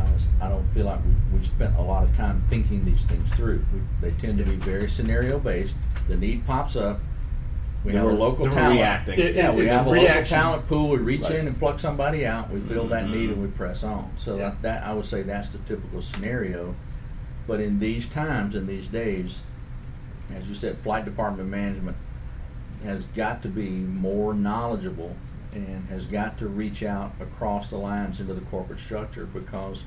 Uh, 0.00 0.06
I 0.40 0.48
don't 0.48 0.66
feel 0.72 0.86
like 0.86 1.00
we 1.04 1.38
we 1.38 1.44
spent 1.44 1.76
a 1.76 1.82
lot 1.82 2.04
of 2.04 2.16
time 2.16 2.42
thinking 2.48 2.84
these 2.84 3.02
things 3.04 3.30
through. 3.34 3.64
We, 3.72 3.80
they 4.00 4.16
tend 4.18 4.38
to 4.38 4.44
be 4.44 4.56
very 4.56 4.88
scenario 4.88 5.38
based. 5.38 5.74
The 6.08 6.16
need 6.16 6.46
pops 6.46 6.74
up. 6.74 7.00
We 7.84 7.92
They 7.92 7.98
have 7.98 8.06
a 8.08 8.12
local 8.12 8.44
they 8.44 8.48
were 8.48 8.54
talent. 8.54 8.78
reacting. 8.78 9.18
It- 9.18 9.34
Yeah, 9.34 9.52
we 9.52 9.66
have 9.66 9.86
a 9.86 9.90
reaction. 9.90 10.14
local 10.14 10.28
talent 10.28 10.68
pool. 10.68 10.88
We 10.90 10.98
reach 10.98 11.22
Right. 11.22 11.32
in 11.32 11.48
and 11.48 11.58
pluck 11.58 11.80
somebody 11.80 12.24
out. 12.24 12.50
We 12.50 12.60
fill 12.60 12.86
that 12.88 13.10
need 13.10 13.30
and 13.30 13.42
we 13.42 13.48
mm-hmm. 13.48 13.56
press 13.56 13.82
on. 13.82 14.10
So 14.18 14.36
Yeah. 14.36 14.50
that, 14.50 14.62
that 14.62 14.84
I 14.84 14.94
would 14.94 15.04
say 15.04 15.22
that's 15.22 15.48
the 15.50 15.58
typical 15.58 16.00
scenario. 16.00 16.76
But 17.48 17.60
in 17.60 17.80
these 17.80 18.08
times, 18.08 18.54
in 18.54 18.68
these 18.68 18.86
days, 18.86 19.40
as 20.34 20.48
you 20.48 20.54
said, 20.54 20.78
flight 20.78 21.04
department 21.04 21.48
management 21.48 21.96
has 22.84 23.02
got 23.14 23.42
to 23.42 23.48
be 23.48 23.68
more 23.70 24.34
knowledgeable 24.34 25.16
and 25.52 25.86
has 25.88 26.06
got 26.06 26.38
to 26.38 26.46
reach 26.48 26.82
out 26.82 27.12
across 27.20 27.68
the 27.68 27.76
lines 27.76 28.20
into 28.20 28.34
the 28.34 28.40
corporate 28.42 28.80
structure 28.80 29.26
because 29.26 29.82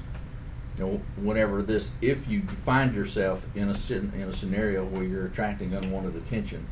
you 0.78 0.86
know 0.86 1.02
whenever 1.18 1.62
this 1.64 1.90
if 2.02 2.28
you 2.28 2.42
find 2.66 2.94
yourself 2.94 3.46
in 3.56 3.70
a 3.70 3.76
in 3.94 4.30
a 4.30 4.36
scenario 4.36 4.86
where 4.86 5.04
you're 5.04 5.26
attracting 5.26 5.74
unwanted 5.74 6.16
attention 6.16 6.68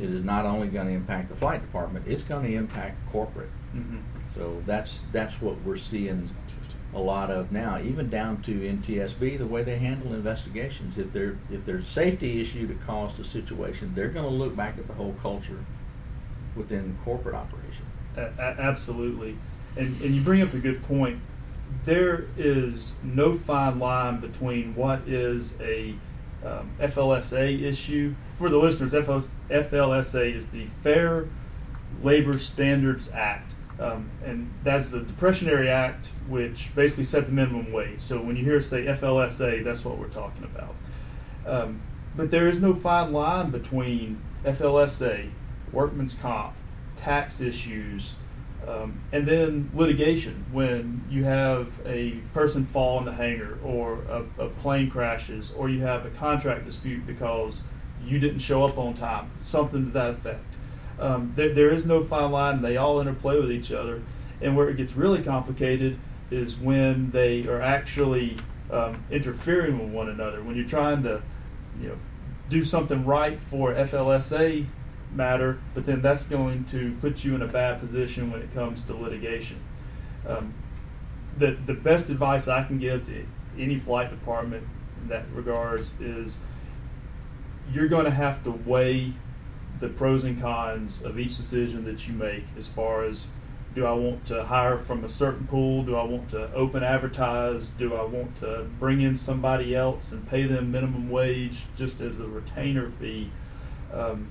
it 0.00 0.08
is 0.08 0.24
not 0.24 0.46
only 0.46 0.68
going 0.68 0.86
to 0.86 0.92
impact 0.92 1.28
the 1.28 1.34
flight 1.36 1.60
department 1.60 2.06
it's 2.08 2.22
going 2.22 2.44
to 2.46 2.54
impact 2.54 2.96
corporate 3.12 3.50
Mhm. 3.76 4.00
so 4.34 4.62
that's 4.66 5.02
that's 5.12 5.40
what 5.42 5.60
we're 5.62 5.76
seeing 5.76 6.28
a 6.94 6.98
lot 6.98 7.30
of 7.30 7.52
now, 7.52 7.78
even 7.78 8.10
down 8.10 8.42
to 8.42 8.52
NTSB, 8.52 9.38
the 9.38 9.46
way 9.46 9.62
they 9.62 9.78
handle 9.78 10.12
investigations. 10.12 10.98
If 10.98 11.12
there 11.12 11.38
if 11.50 11.64
there's 11.64 11.86
a 11.86 11.90
safety 11.90 12.40
issue 12.40 12.66
that 12.66 12.84
caused 12.86 13.20
a 13.20 13.24
situation, 13.24 13.92
they're 13.94 14.08
going 14.08 14.24
to 14.26 14.34
look 14.34 14.56
back 14.56 14.76
at 14.78 14.86
the 14.86 14.94
whole 14.94 15.14
culture 15.22 15.64
within 16.56 16.98
corporate 17.04 17.34
operation. 17.34 17.86
A- 18.16 18.40
absolutely, 18.60 19.36
and 19.76 20.00
and 20.02 20.14
you 20.14 20.22
bring 20.22 20.42
up 20.42 20.52
a 20.52 20.58
good 20.58 20.82
point. 20.82 21.20
There 21.84 22.24
is 22.36 22.94
no 23.04 23.36
fine 23.36 23.78
line 23.78 24.18
between 24.20 24.74
what 24.74 25.02
is 25.06 25.54
a 25.60 25.94
um, 26.44 26.70
FLSA 26.80 27.62
issue. 27.62 28.14
For 28.36 28.48
the 28.48 28.58
listeners, 28.58 28.92
FLSA 28.92 30.34
is 30.34 30.48
the 30.48 30.66
Fair 30.82 31.28
Labor 32.02 32.38
Standards 32.38 33.10
Act, 33.12 33.52
um, 33.80 34.10
and 34.24 34.52
that's 34.62 34.90
the 34.90 35.00
Depressionary 35.00 35.68
Act, 35.68 36.08
which 36.28 36.74
basically 36.74 37.04
set 37.04 37.26
the 37.26 37.32
minimum 37.32 37.72
wage. 37.72 38.00
So 38.00 38.20
when 38.20 38.36
you 38.36 38.44
hear 38.44 38.60
say 38.60 38.84
FLSA, 38.84 39.64
that's 39.64 39.84
what 39.84 39.98
we're 39.98 40.08
talking 40.08 40.44
about. 40.44 40.74
Um, 41.46 41.80
but 42.14 42.30
there 42.30 42.48
is 42.48 42.60
no 42.60 42.74
fine 42.74 43.12
line 43.12 43.50
between 43.50 44.20
FLSA, 44.44 45.30
workman's 45.72 46.14
comp, 46.14 46.54
tax 46.96 47.40
issues, 47.40 48.16
um, 48.68 49.00
and 49.10 49.26
then 49.26 49.70
litigation 49.74 50.44
when 50.52 51.02
you 51.08 51.24
have 51.24 51.80
a 51.86 52.10
person 52.34 52.66
fall 52.66 52.98
in 52.98 53.06
the 53.06 53.12
hangar 53.12 53.58
or 53.64 54.02
a, 54.02 54.44
a 54.44 54.48
plane 54.48 54.90
crashes 54.90 55.50
or 55.52 55.70
you 55.70 55.80
have 55.80 56.04
a 56.04 56.10
contract 56.10 56.66
dispute 56.66 57.06
because 57.06 57.62
you 58.04 58.18
didn't 58.18 58.40
show 58.40 58.64
up 58.64 58.76
on 58.76 58.92
time, 58.92 59.30
something 59.40 59.86
to 59.86 59.90
that 59.92 60.10
effect. 60.10 60.49
Um, 61.00 61.32
there, 61.34 61.52
there 61.52 61.70
is 61.70 61.86
no 61.86 62.04
fine 62.04 62.30
line. 62.30 62.62
They 62.62 62.76
all 62.76 63.00
interplay 63.00 63.38
with 63.38 63.50
each 63.50 63.72
other. 63.72 64.02
And 64.40 64.56
where 64.56 64.68
it 64.68 64.76
gets 64.76 64.94
really 64.94 65.22
complicated 65.22 65.98
is 66.30 66.56
when 66.56 67.10
they 67.10 67.46
are 67.46 67.60
actually 67.60 68.36
um, 68.70 69.04
interfering 69.10 69.78
with 69.78 69.90
one 69.90 70.08
another. 70.08 70.42
When 70.42 70.56
you're 70.56 70.68
trying 70.68 71.02
to, 71.02 71.22
you 71.80 71.88
know, 71.88 71.96
do 72.48 72.64
something 72.64 73.04
right 73.04 73.40
for 73.40 73.72
FLSA 73.72 74.66
matter, 75.12 75.58
but 75.74 75.86
then 75.86 76.02
that's 76.02 76.24
going 76.24 76.64
to 76.66 76.96
put 77.00 77.24
you 77.24 77.34
in 77.34 77.42
a 77.42 77.46
bad 77.46 77.80
position 77.80 78.30
when 78.30 78.42
it 78.42 78.52
comes 78.54 78.82
to 78.82 78.94
litigation. 78.94 79.58
Um, 80.26 80.54
the 81.36 81.56
the 81.66 81.74
best 81.74 82.10
advice 82.10 82.48
I 82.48 82.64
can 82.64 82.78
give 82.78 83.06
to 83.06 83.24
any 83.58 83.78
flight 83.78 84.10
department 84.10 84.66
in 85.00 85.08
that 85.08 85.24
regards 85.32 85.98
is 86.00 86.38
you're 87.72 87.88
going 87.88 88.04
to 88.04 88.10
have 88.10 88.42
to 88.44 88.50
weigh 88.50 89.14
the 89.80 89.88
pros 89.88 90.24
and 90.24 90.40
cons 90.40 91.02
of 91.02 91.18
each 91.18 91.36
decision 91.36 91.84
that 91.86 92.06
you 92.06 92.14
make 92.14 92.44
as 92.58 92.68
far 92.68 93.04
as 93.04 93.26
do 93.74 93.86
I 93.86 93.92
want 93.92 94.26
to 94.26 94.44
hire 94.44 94.78
from 94.78 95.04
a 95.04 95.08
certain 95.08 95.46
pool? 95.46 95.84
Do 95.84 95.94
I 95.94 96.02
want 96.02 96.30
to 96.30 96.52
open 96.54 96.82
advertise? 96.82 97.70
Do 97.70 97.94
I 97.94 98.04
want 98.04 98.36
to 98.38 98.66
bring 98.80 99.00
in 99.00 99.14
somebody 99.14 99.76
else 99.76 100.10
and 100.10 100.28
pay 100.28 100.42
them 100.44 100.72
minimum 100.72 101.08
wage 101.08 101.62
just 101.76 102.00
as 102.00 102.18
a 102.18 102.26
retainer 102.26 102.90
fee? 102.90 103.30
Um, 103.92 104.28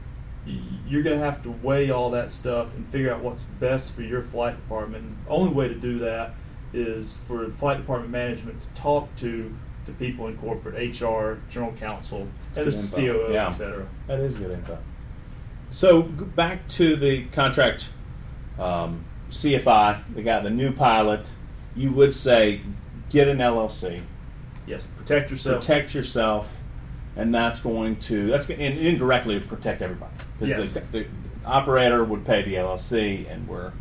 you're 0.88 1.04
going 1.04 1.18
to 1.18 1.24
have 1.24 1.42
to 1.44 1.50
weigh 1.52 1.90
all 1.90 2.10
that 2.12 2.30
stuff 2.32 2.74
and 2.76 2.86
figure 2.90 3.14
out 3.14 3.22
what's 3.22 3.44
best 3.44 3.94
for 3.94 4.02
your 4.02 4.22
flight 4.22 4.56
department. 4.58 5.06
And 5.06 5.18
the 5.26 5.30
only 5.32 5.54
way 5.54 5.68
to 5.70 5.76
do 5.76 6.00
that 6.00 6.34
is 6.74 7.18
for 7.26 7.46
the 7.46 7.54
flight 7.54 7.78
department 7.78 8.12
management 8.12 8.62
to 8.62 8.70
talk 8.82 9.16
to 9.18 9.56
the 9.86 9.92
people 9.94 10.28
in 10.28 10.38
corporate, 10.38 10.76
HR, 10.76 11.40
general 11.50 11.74
counsel, 11.80 12.28
and 12.56 12.66
good 12.66 12.74
the. 12.74 12.96
COO, 13.08 13.32
Yeah. 13.34 13.50
et 13.50 13.54
cetera. 13.54 13.88
That 14.08 14.20
is 14.20 14.36
good 14.36 14.52
info. 14.52 14.78
So 15.72 16.02
back 16.04 16.68
to 16.70 16.96
the 16.96 17.26
contract 17.26 17.90
um, 18.58 19.06
CFI, 19.30 20.02
they 20.14 20.24
got 20.24 20.44
the 20.44 20.50
new 20.50 20.72
pilot. 20.72 21.26
You 21.76 21.92
would 21.94 22.14
say 22.14 22.62
get 23.10 23.28
an 23.28 23.38
LLC, 23.38 24.02
Yes, 24.66 24.88
protect 24.88 25.32
yourself. 25.32 25.62
protect 25.62 25.94
yourself, 25.94 26.58
and 27.16 27.34
that's 27.34 27.60
going 27.60 27.98
to 28.02 28.28
that's 28.28 28.50
and 28.50 28.78
indirectly 28.78 29.40
protect 29.40 29.82
everybody 29.82 30.12
because 30.40 30.50
Yes. 30.50 30.74
the, 30.74 31.00
the 31.00 31.06
operator 31.46 32.04
would 32.04 32.26
pay 32.26 32.42
the 32.42 32.56
LLC, 32.56 33.32
and 33.32 33.48
we're 33.48 33.72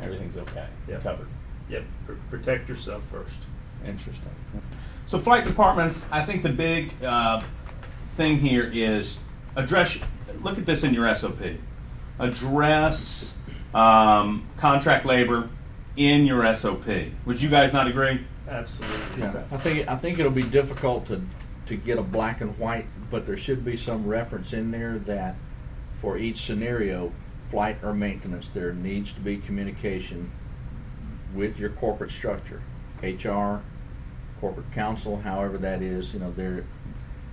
everything's 0.00 0.36
okay, 0.36 0.66
Yep. 0.88 1.02
covered. 1.02 1.28
Yep, 1.68 1.84
pr- 2.06 2.12
protect 2.30 2.68
yourself 2.68 3.04
first. 3.06 3.38
Interesting. 3.86 4.30
So, 5.06 5.18
flight 5.18 5.44
departments, 5.44 6.06
I 6.10 6.24
think 6.24 6.42
the 6.42 6.48
big 6.48 6.92
uh, 7.04 7.42
thing 8.16 8.38
here 8.38 8.70
is 8.72 9.18
address. 9.56 9.98
Look 10.42 10.58
at 10.58 10.66
this 10.66 10.84
in 10.84 10.94
your 10.94 11.12
SOP. 11.14 11.40
Address 12.18 13.38
um, 13.74 14.46
contract 14.56 15.04
labor 15.04 15.48
in 15.96 16.26
your 16.26 16.54
SOP. 16.54 16.86
Would 17.26 17.40
you 17.40 17.48
guys 17.48 17.72
not 17.72 17.86
agree? 17.88 18.20
Absolutely. 18.48 19.20
Yeah, 19.20 19.42
I 19.50 19.56
think 19.56 19.88
I 19.88 19.96
think 19.96 20.18
it'll 20.18 20.30
be 20.30 20.42
difficult 20.42 21.06
to 21.08 21.22
to 21.66 21.76
get 21.76 21.98
a 21.98 22.02
black 22.02 22.40
and 22.40 22.58
white, 22.58 22.86
but 23.10 23.26
there 23.26 23.36
should 23.36 23.64
be 23.64 23.76
some 23.76 24.06
reference 24.06 24.52
in 24.52 24.70
there 24.70 24.98
that 24.98 25.36
for 26.00 26.18
each 26.18 26.44
scenario, 26.44 27.12
flight 27.50 27.78
or 27.82 27.94
maintenance, 27.94 28.50
there 28.50 28.74
needs 28.74 29.12
to 29.14 29.20
be 29.20 29.38
communication 29.38 30.30
with 31.34 31.58
your 31.58 31.70
corporate 31.70 32.10
structure, 32.10 32.60
HR, 33.02 33.62
corporate 34.40 34.70
counsel, 34.72 35.20
however 35.22 35.56
that 35.58 35.80
is. 35.80 36.12
You 36.12 36.20
know, 36.20 36.32
there. 36.32 36.64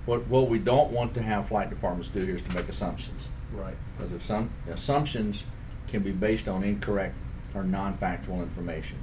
What 0.06 0.26
what 0.26 0.48
we 0.48 0.58
don't 0.58 0.90
want 0.90 1.14
to 1.14 1.22
have 1.22 1.48
flight 1.48 1.70
departments 1.70 2.10
do 2.10 2.24
here 2.24 2.36
is 2.36 2.42
to 2.42 2.54
make 2.54 2.68
assumptions. 2.68 3.28
Right. 3.54 3.76
Because 3.96 4.12
if 4.12 4.26
some 4.26 4.50
assumptions 4.70 5.44
can 5.88 6.02
be 6.02 6.10
based 6.10 6.48
on 6.48 6.64
incorrect 6.64 7.14
or 7.54 7.62
non-factual 7.62 8.40
information, 8.40 8.96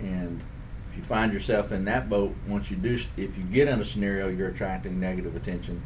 and 0.00 0.40
if 0.90 0.96
you 0.96 1.02
find 1.04 1.32
yourself 1.32 1.72
in 1.72 1.84
that 1.84 2.08
boat, 2.08 2.34
once 2.48 2.70
you 2.70 2.76
do, 2.76 2.94
if 3.16 3.36
you 3.36 3.44
get 3.52 3.68
in 3.68 3.80
a 3.80 3.84
scenario 3.84 4.28
you're 4.28 4.48
attracting 4.48 4.98
negative 4.98 5.36
attention, 5.36 5.82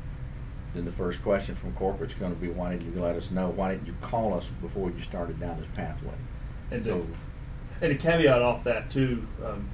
then 0.74 0.84
the 0.84 0.92
first 0.92 1.22
question 1.22 1.56
from 1.56 1.72
corporate 1.74 2.10
is 2.12 2.16
going 2.16 2.32
to 2.32 2.40
be, 2.40 2.48
why 2.48 2.70
didn't 2.72 2.94
you 2.94 3.02
let 3.02 3.16
us 3.16 3.30
know? 3.32 3.48
Why 3.48 3.72
didn't 3.72 3.88
you 3.88 3.94
call 4.00 4.34
us 4.34 4.46
before 4.62 4.90
you 4.90 5.02
started 5.02 5.40
down 5.40 5.58
this 5.58 5.68
pathway? 5.74 6.14
And 6.70 6.84
So- 6.84 7.00
to, 7.00 7.06
and 7.82 7.92
a 7.92 7.96
caveat 7.96 8.40
off 8.40 8.62
that 8.64 8.90
too, 8.90 9.26
um, 9.44 9.68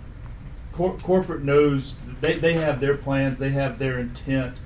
cor- 0.77 0.99
corporate 0.99 1.43
knows 1.43 1.97
they, 2.21 2.39
they 2.39 2.55
have 2.55 2.81
their 2.81 2.97
plans, 2.97 3.39
they 3.39 3.51
have 3.51 3.79
their 3.79 3.99
intent, 3.99 4.57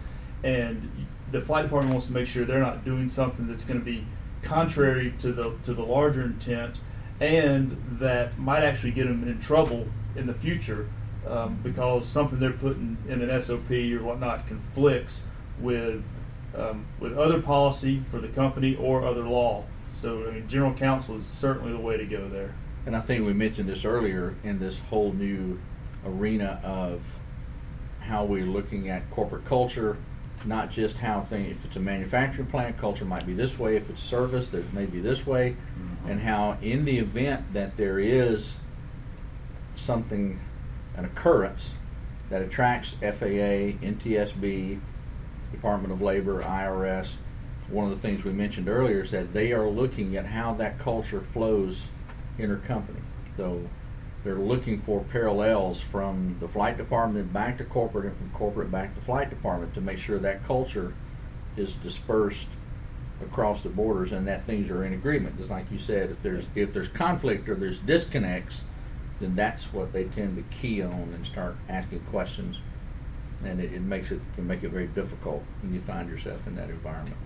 and 0.43 1.07
the 1.31 1.41
flight 1.41 1.65
department 1.65 1.95
wants 1.95 2.09
to 2.09 2.13
make 2.13 2.27
sure 2.27 2.45
they're 2.45 2.59
not 2.59 2.85
doing 2.85 3.09
something 3.09 3.47
that's 3.47 3.65
going 3.65 3.79
to 3.79 3.85
be 3.85 4.05
contrary 4.43 5.15
to 5.19 5.33
the 5.33 5.55
to 5.63 5.73
the 5.73 5.85
larger 5.85 6.23
intent, 6.23 6.77
and 7.21 7.99
that 8.01 8.39
might 8.39 8.65
actually 8.65 8.91
get 8.91 9.07
them 9.07 9.27
in 9.27 9.39
trouble 9.39 9.87
in 10.17 10.27
the 10.27 10.35
future 10.35 10.89
um, 11.27 11.59
because 11.63 12.07
something 12.07 12.41
they're 12.41 12.51
putting 12.51 12.97
in 13.09 13.23
an 13.23 13.41
SOP 13.41 13.71
or 13.71 14.03
whatnot 14.03 14.47
conflicts 14.49 15.25
with 15.61 16.05
um, 16.57 16.87
with 16.99 17.17
other 17.17 17.41
policy 17.41 18.03
for 18.11 18.19
the 18.19 18.29
company 18.29 18.75
or 18.75 19.05
other 19.05 19.23
law. 19.23 19.65
So, 20.01 20.27
I 20.27 20.33
mean, 20.33 20.49
general 20.49 20.73
counsel 20.73 21.19
is 21.19 21.27
certainly 21.27 21.73
the 21.73 21.79
way 21.79 21.97
to 21.97 22.07
go 22.07 22.29
there. 22.29 22.55
And 22.87 22.97
I 22.97 23.01
think 23.01 23.25
we 23.27 23.35
mentioned 23.35 23.69
this 23.69 23.85
earlier 23.85 24.35
in 24.43 24.59
this 24.59 24.79
whole 24.79 25.13
new 25.13 25.61
arena 26.07 26.61
of 26.65 27.01
how 28.01 28.25
we're 28.25 28.47
looking 28.47 28.89
at 28.89 29.09
corporate 29.11 29.45
culture, 29.45 29.97
not 30.45 30.71
just 30.71 30.97
how 30.97 31.21
things, 31.23 31.51
if 31.53 31.65
it's 31.67 31.77
a 31.77 31.81
manufacturing 31.81 32.49
plant, 32.49 32.79
culture 32.79 33.05
might 33.05 33.27
be 33.27 33.35
this 33.35 33.59
way, 33.59 33.77
if 33.77 33.89
it's 33.91 34.03
service, 34.03 34.49
that 34.51 34.73
may 34.73 34.87
be 34.87 35.01
this 35.01 35.27
way, 35.27 35.51
Mhm. 36.05 36.11
and 36.11 36.21
how 36.23 36.57
in 36.63 36.85
the 36.85 36.99
event 36.99 37.53
that 37.53 37.77
there 37.77 37.99
is 37.99 38.57
something, 39.77 40.39
an 40.97 41.05
occurrence 41.05 41.75
that 42.31 42.41
attracts 42.43 42.97
FAA, 43.03 43.77
NTSB, 43.83 44.79
Department 45.53 45.93
of 45.93 46.01
Labor, 46.01 46.43
IRS, 46.43 47.17
one 47.69 47.91
of 47.91 47.91
the 47.91 47.99
things 48.09 48.25
we 48.25 48.33
mentioned 48.33 48.69
earlier 48.69 49.01
is 49.01 49.11
that 49.11 49.33
they 49.33 49.53
are 49.53 49.69
looking 49.69 50.17
at 50.17 50.27
how 50.27 50.55
that 50.55 50.79
culture 50.79 51.21
flows 51.21 51.87
intercompany. 52.39 53.03
So 53.37 53.63
they're 54.23 54.35
looking 54.35 54.81
for 54.83 55.01
parallels 55.11 55.81
from 55.81 56.37
the 56.41 56.49
flight 56.49 56.77
department 56.77 57.33
back 57.33 57.59
to 57.59 57.65
corporate 57.65 58.05
and 58.07 58.17
from 58.17 58.31
corporate 58.31 58.71
back 58.71 58.95
to 58.95 59.01
flight 59.01 59.31
department 59.31 59.75
to 59.75 59.81
make 59.81 59.99
sure 59.99 60.19
that 60.19 60.45
culture 60.47 60.93
is 61.57 61.75
dispersed 61.77 62.49
across 63.23 63.63
the 63.63 63.69
borders 63.69 64.13
and 64.13 64.27
that 64.27 64.45
things 64.45 64.71
are 64.71 64.85
in 64.85 64.93
agreement. 64.93 65.39
Just 65.39 65.51
like 65.51 65.71
you 65.71 65.79
said, 65.79 66.11
if 66.11 66.23
there's 66.23 66.45
if 66.55 66.73
there's 66.73 66.89
conflict 66.89 67.49
or 67.49 67.55
there's 67.55 67.81
disconnects, 67.81 68.63
then 69.21 69.35
that's 69.37 69.73
what 69.73 69.93
they 69.93 70.05
tend 70.05 70.37
to 70.37 70.57
key 70.57 70.83
on 70.83 71.13
and 71.15 71.27
start 71.27 71.57
asking 71.69 72.01
questions, 72.11 72.57
and 73.45 73.61
it, 73.61 73.73
it 73.73 73.83
makes 73.83 74.11
it 74.11 74.21
can 74.35 74.47
make 74.47 74.63
it 74.63 74.71
very 74.71 74.87
difficult 74.89 75.43
when 75.63 75.73
you 75.73 75.81
find 75.81 76.09
yourself 76.09 76.47
in 76.47 76.57
that 76.57 76.71
environment. 76.71 77.17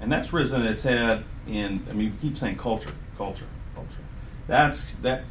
And 0.00 0.12
that's 0.12 0.32
risen 0.32 0.62
its 0.62 0.82
head 0.82 1.24
in. 1.46 1.84
I 1.88 1.92
mean, 1.92 2.12
we 2.12 2.28
keep 2.28 2.38
saying 2.38 2.56
culture, 2.56 2.92
culture, 3.16 3.46
culture. 3.74 3.98
That's 4.46 4.92
that. 4.96 5.24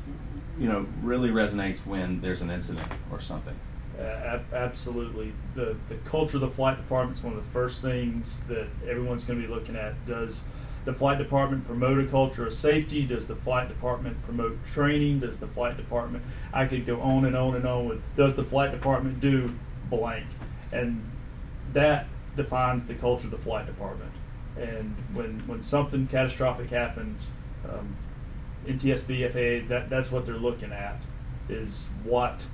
You 0.60 0.70
know, 0.70 0.86
really 1.02 1.30
resonates 1.30 1.80
when 1.86 2.22
there's 2.22 2.42
an 2.42 2.50
incident 2.50 2.88
or 3.12 3.20
something. 3.20 3.56
Uh, 4.00 4.04
ab- 4.04 4.54
absolutely. 4.54 5.34
The 5.54 5.76
the 5.90 5.96
culture 6.06 6.38
of 6.38 6.42
the 6.42 6.50
flight 6.50 6.78
department 6.78 7.18
is 7.18 7.24
one 7.24 7.34
of 7.34 7.44
the 7.44 7.52
first 7.52 7.82
things 7.82 8.40
that 8.48 8.68
everyone's 8.88 9.26
going 9.26 9.42
to 9.42 9.48
be 9.48 9.54
looking 9.54 9.76
at. 9.76 9.94
Does 10.06 10.44
the 10.86 10.94
flight 10.94 11.18
department 11.18 11.66
promote 11.66 11.98
a 12.00 12.06
culture 12.06 12.46
of 12.46 12.54
safety? 12.54 13.04
Does 13.06 13.28
the 13.28 13.36
flight 13.36 13.68
department 13.68 14.22
promote 14.24 14.64
training? 14.66 15.20
Does 15.20 15.40
the 15.40 15.48
flight 15.48 15.78
department? 15.78 16.24
I 16.54 16.66
could 16.66 16.86
go 16.86 17.02
on 17.02 17.26
and 17.26 17.36
on 17.36 17.56
and 17.56 17.66
on 17.66 17.88
with. 17.88 18.02
Does 18.16 18.36
the 18.36 18.44
flight 18.44 18.72
department 18.72 19.20
do 19.20 19.54
blank? 19.90 20.26
And 20.72 21.02
that 21.74 22.08
defines 22.36 22.86
the 22.86 22.96
culture 22.96 23.26
of 23.26 23.32
the 23.32 23.38
flight 23.38 23.66
department. 23.66 24.12
And 24.58 24.96
when 25.14 25.40
when 25.48 25.64
something 25.64 26.08
catastrophic 26.08 26.70
happens, 26.70 27.30
um, 27.68 27.96
NTSB, 28.68 29.28
FAA, 29.32 29.68
that 29.70 29.90
that's 29.90 30.12
what 30.12 30.26
they're 30.26 30.36
looking 30.36 30.72
at 30.72 31.02
is 31.50 31.88
what 32.04 32.46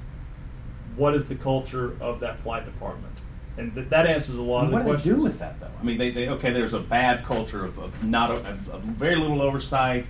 what 0.98 1.16
is 1.16 1.30
the 1.30 1.36
culture 1.36 1.96
of 2.02 2.20
that 2.20 2.38
flight 2.40 2.66
department? 2.66 3.14
And 3.58 3.74
th- 3.76 3.90
that 3.90 4.06
answers 4.08 4.36
a 4.38 4.42
lot 4.42 4.70
what 4.72 4.82
of 4.82 4.86
the 4.86 4.92
questions. 4.92 4.94
What 4.94 5.04
do 5.04 5.10
they 5.10 5.16
do 5.18 5.24
with 5.24 5.40
that, 5.40 5.60
though? 5.60 5.72
I 5.80 5.84
mean, 5.84 5.98
they, 5.98 6.10
they 6.12 6.28
okay. 6.30 6.52
There's 6.52 6.74
a 6.74 6.80
bad 6.80 7.24
culture 7.26 7.66
of, 7.66 7.80
of 7.80 8.04
not 8.04 8.32
of, 8.32 8.70
of 8.70 8.82
very 8.84 9.16
little 9.16 9.42
oversight. 9.42 10.06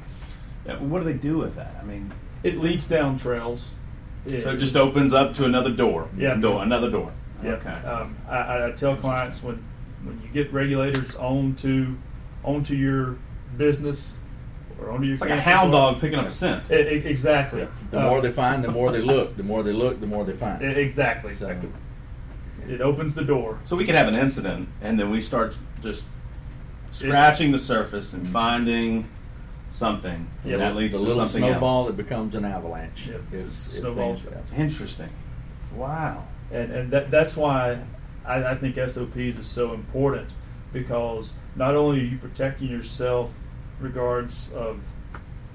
What 0.80 1.00
do 1.00 1.06
they 1.06 1.14
do 1.18 1.38
with 1.40 1.56
that? 1.56 1.76
I 1.82 1.84
mean, 1.84 2.12
It 2.44 2.58
leads 2.58 2.88
down 2.88 3.18
trails. 3.18 3.72
so 4.28 4.34
it 4.52 4.58
just 4.58 4.76
opens 4.76 5.12
up 5.12 5.34
to 5.36 5.46
another 5.46 5.72
door. 5.72 6.08
Yeah. 6.16 6.36
door, 6.36 6.62
another 6.62 6.90
door. 6.92 7.12
Yeah. 7.44 7.52
Okay. 7.54 7.70
Um, 7.72 8.16
I- 8.30 8.38
I, 8.38 8.68
I 8.68 8.72
tell 8.72 8.96
clients 8.96 9.42
when 9.44 9.64
when 10.04 10.20
you 10.22 10.30
get 10.34 10.52
regulators 10.54 11.16
onto 11.16 11.96
onto 12.44 12.76
your 12.76 13.18
business 13.58 14.18
or 14.82 14.92
onto 14.92 15.06
your 15.06 15.14
it's 15.14 15.22
like 15.22 15.30
a 15.30 15.40
hound 15.40 15.70
or- 15.70 15.94
dog 15.94 16.02
picking 16.02 16.18
up 16.20 16.26
a 16.28 16.32
scent. 16.32 16.70
E- 16.72 16.76
e- 16.76 16.80
exactly. 17.06 17.68
The 17.92 18.00
Uh, 18.00 18.10
more 18.10 18.22
they 18.22 18.32
find, 18.32 18.64
the 18.64 18.72
more 18.72 18.92
they 18.92 19.02
look. 19.02 19.38
The 19.38 19.44
more 19.44 19.64
they 19.64 19.74
look, 19.74 20.00
the 20.00 20.08
more 20.08 20.26
they 20.26 20.34
find. 20.34 20.62
e- 20.62 20.66
exactly. 20.66 21.36
So- 21.36 21.56
It 22.68 22.80
opens 22.82 23.16
the 23.16 23.24
door. 23.24 23.58
So 23.66 23.76
we 23.76 23.86
could 23.86 23.96
have 23.96 24.08
an 24.08 24.16
incident, 24.16 24.70
and 24.82 25.00
then 25.00 25.10
we 25.10 25.20
start 25.22 25.58
just 25.82 26.04
scratching 26.92 27.52
the 27.52 27.58
surface 27.60 28.14
and 28.14 28.28
finding 28.28 29.08
something, 29.72 30.28
Yeah, 30.46 30.54
and 30.54 30.62
that 30.62 30.76
leads 30.76 30.94
the 30.94 31.00
to 31.00 31.08
little 31.08 31.24
something 31.26 31.42
snowball 31.50 31.80
else. 31.80 31.88
that 31.88 31.98
becomes 31.98 32.36
an 32.36 32.46
avalanche. 32.46 33.08
Yep, 33.08 33.22
if- 33.32 33.46
it's 33.46 33.46
a 33.78 33.80
snowball 33.80 34.16
things 34.16 34.28
effect. 34.28 34.50
fail. 34.50 34.60
Interesting. 34.62 35.10
Wow. 35.76 36.24
and 36.52 36.70
and 36.72 36.92
that, 36.92 37.10
that's 37.10 37.38
why 37.38 37.78
I, 38.26 38.44
I 38.44 38.56
think 38.56 38.76
SOPs 38.78 39.38
is 39.40 39.48
so 39.48 39.74
important 39.74 40.28
because 40.74 41.32
not 41.56 41.76
only 41.76 42.02
are 42.02 42.04
you 42.04 42.18
protecting 42.18 42.68
yourself 42.70 43.32
regards 43.82 44.52
of 44.54 44.82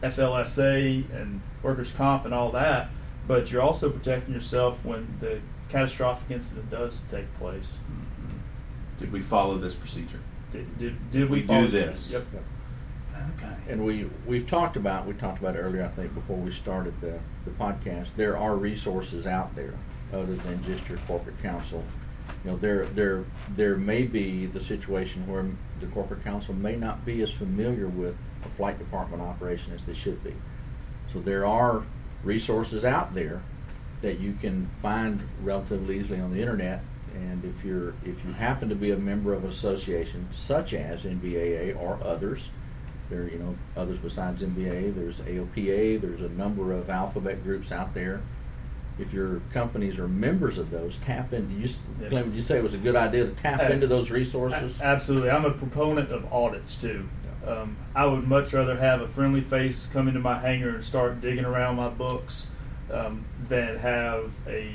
FLSA 0.02 1.04
and 1.14 1.40
workers' 1.62 1.92
comp 1.92 2.24
and 2.24 2.34
all 2.34 2.50
that, 2.52 2.90
but 3.26 3.50
you're 3.50 3.62
also 3.62 3.90
protecting 3.90 4.34
yourself 4.34 4.84
when 4.84 5.16
the 5.20 5.40
catastrophic 5.68 6.30
incident 6.30 6.70
does 6.70 7.02
take 7.10 7.32
place. 7.38 7.74
Mm-hmm. 7.90 8.36
Did 9.00 9.12
we 9.12 9.20
follow 9.20 9.58
this 9.58 9.74
procedure? 9.74 10.20
Did, 10.52 10.78
did, 10.78 11.10
did 11.10 11.30
we, 11.30 11.38
We 11.38 11.40
do 11.42 11.46
follow- 11.46 11.66
this. 11.66 12.12
Yep. 12.12 12.24
Okay. 13.38 13.54
And 13.68 13.84
we 13.84 14.08
we've 14.26 14.46
talked 14.46 14.76
about 14.76 15.06
we 15.06 15.14
talked 15.14 15.40
about 15.40 15.56
it 15.56 15.58
earlier 15.60 15.82
I 15.84 15.88
think 15.88 16.14
before 16.14 16.36
we 16.36 16.52
started 16.52 17.00
the 17.00 17.18
the 17.46 17.50
podcast. 17.52 18.08
There 18.16 18.36
are 18.36 18.54
resources 18.56 19.26
out 19.26 19.54
there 19.56 19.72
other 20.12 20.36
than 20.36 20.62
just 20.64 20.86
your 20.88 20.98
corporate 21.06 21.40
counsel. 21.42 21.82
You 22.46 22.52
know, 22.52 22.58
there 22.58 22.84
there 22.86 23.24
there 23.56 23.76
may 23.76 24.04
be 24.04 24.46
the 24.46 24.62
situation 24.62 25.26
where 25.26 25.44
the 25.80 25.86
corporate 25.88 26.22
counsel 26.22 26.54
may 26.54 26.76
not 26.76 27.04
be 27.04 27.20
as 27.22 27.30
familiar 27.32 27.88
with 27.88 28.14
a 28.44 28.48
flight 28.50 28.78
department 28.78 29.20
operation 29.20 29.72
as 29.72 29.84
they 29.84 29.94
should 29.94 30.22
be. 30.22 30.32
So 31.12 31.18
there 31.18 31.44
are 31.44 31.82
resources 32.22 32.84
out 32.84 33.14
there 33.14 33.42
that 34.00 34.20
you 34.20 34.34
can 34.34 34.70
find 34.80 35.26
relatively 35.42 35.98
easily 35.98 36.20
on 36.20 36.32
the 36.32 36.40
internet. 36.40 36.82
And 37.14 37.44
if 37.44 37.64
you're 37.64 37.94
if 38.04 38.24
you 38.24 38.32
happen 38.34 38.68
to 38.68 38.76
be 38.76 38.92
a 38.92 38.96
member 38.96 39.34
of 39.34 39.42
an 39.42 39.50
association 39.50 40.28
such 40.32 40.72
as 40.72 41.00
NBAA 41.00 41.76
or 41.76 41.98
others, 42.04 42.42
there 43.10 43.26
you 43.26 43.38
know, 43.40 43.56
others 43.76 43.98
besides 43.98 44.40
NBAA, 44.40 44.94
There's 44.94 45.16
AOPA. 45.16 46.00
There's 46.00 46.20
a 46.20 46.28
number 46.28 46.72
of 46.72 46.90
alphabet 46.90 47.42
groups 47.42 47.72
out 47.72 47.92
there. 47.92 48.20
If 48.98 49.12
your 49.12 49.40
companies 49.52 49.98
are 49.98 50.08
members 50.08 50.56
of 50.58 50.70
those, 50.70 50.96
tap 51.04 51.32
into. 51.34 51.54
You, 51.54 51.66
s- 51.66 51.76
Yeah. 52.00 52.08
Glenn, 52.08 52.24
would 52.26 52.34
you 52.34 52.42
say 52.42 52.56
it 52.56 52.62
was 52.62 52.72
a 52.74 52.78
good 52.78 52.96
idea 52.96 53.24
to 53.26 53.30
tap 53.32 53.60
Uh, 53.60 53.72
into 53.72 53.86
those 53.86 54.10
resources? 54.10 54.80
A- 54.80 54.84
Absolutely. 54.84 55.30
I'm 55.30 55.44
a 55.44 55.50
proponent 55.50 56.10
of 56.10 56.32
audits 56.32 56.80
too. 56.80 57.06
Um, 57.46 57.76
I 57.94 58.06
would 58.06 58.26
much 58.26 58.52
rather 58.54 58.76
have 58.76 59.02
a 59.02 59.06
friendly 59.06 59.40
face 59.42 59.86
come 59.86 60.08
into 60.08 60.18
my 60.20 60.38
hangar 60.38 60.70
and 60.70 60.82
start 60.84 61.20
digging 61.20 61.44
around 61.44 61.76
my 61.76 61.88
books 61.90 62.48
um, 62.92 63.24
than 63.48 63.76
have 63.78 64.32
a 64.48 64.72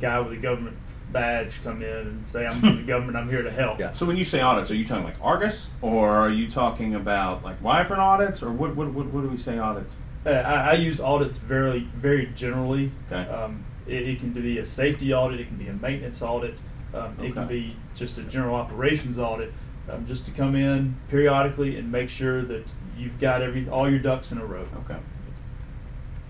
guy 0.00 0.18
with 0.20 0.32
a 0.32 0.40
government 0.42 0.76
badge 1.12 1.62
come 1.62 1.82
in 1.82 1.88
and 1.88 2.28
say, 2.28 2.46
I'm 2.46 2.58
from 2.60 2.76
the 2.78 2.82
government, 2.92 3.16
I'm 3.16 3.28
here 3.30 3.42
to 3.42 3.50
help. 3.50 3.78
Yeah. 3.78 3.92
So 3.92 4.04
when 4.06 4.16
you 4.16 4.24
say 4.24 4.40
audits, 4.40 4.70
are 4.70 4.74
you 4.74 4.84
talking 4.86 5.04
like 5.04 5.14
Argus, 5.22 5.70
or 5.82 6.10
are 6.10 6.30
you 6.30 6.50
talking 6.50 6.94
about 6.94 7.44
like 7.44 7.62
Wyvern 7.62 8.00
audits, 8.00 8.42
or 8.42 8.50
what? 8.50 8.74
What, 8.74 8.88
what, 8.92 9.06
what 9.06 9.20
do 9.22 9.28
we 9.28 9.36
say 9.36 9.58
audits? 9.58 9.92
Uh, 10.24 10.30
I, 10.30 10.70
I 10.70 10.72
use 10.74 11.00
audits 11.00 11.38
very, 11.38 11.80
very 11.96 12.26
generally. 12.34 12.92
Okay. 13.10 13.28
Um, 13.28 13.64
it, 13.86 14.08
it 14.08 14.20
can 14.20 14.32
be 14.32 14.58
a 14.58 14.64
safety 14.64 15.12
audit, 15.12 15.40
it 15.40 15.48
can 15.48 15.56
be 15.56 15.68
a 15.68 15.72
maintenance 15.72 16.22
audit, 16.22 16.54
um, 16.94 17.16
it 17.20 17.32
can 17.32 17.48
be 17.48 17.76
just 17.96 18.18
a 18.18 18.22
general 18.22 18.54
operations 18.54 19.18
audit, 19.18 19.52
um, 19.90 20.06
just 20.06 20.24
to 20.26 20.30
come 20.30 20.54
in 20.54 20.96
periodically 21.08 21.76
and 21.76 21.90
make 21.90 22.08
sure 22.08 22.42
that 22.42 22.64
you've 22.96 23.18
got 23.18 23.42
every 23.42 23.68
all 23.68 23.90
your 23.90 23.98
ducks 23.98 24.30
in 24.30 24.38
a 24.38 24.44
row. 24.44 24.66
Okay. 24.84 25.00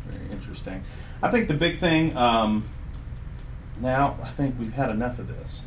Very 0.07 0.33
interesting. 0.33 0.83
I 1.23 1.31
think 1.31 1.49
the 1.49 1.55
big 1.55 1.79
thing. 1.79 2.17
Um, 2.17 2.69
now 3.81 4.17
I 4.23 4.31
think 4.31 4.59
we've 4.59 4.73
had 4.73 4.91
enough 4.91 5.19
of 5.19 5.29
this. 5.29 5.63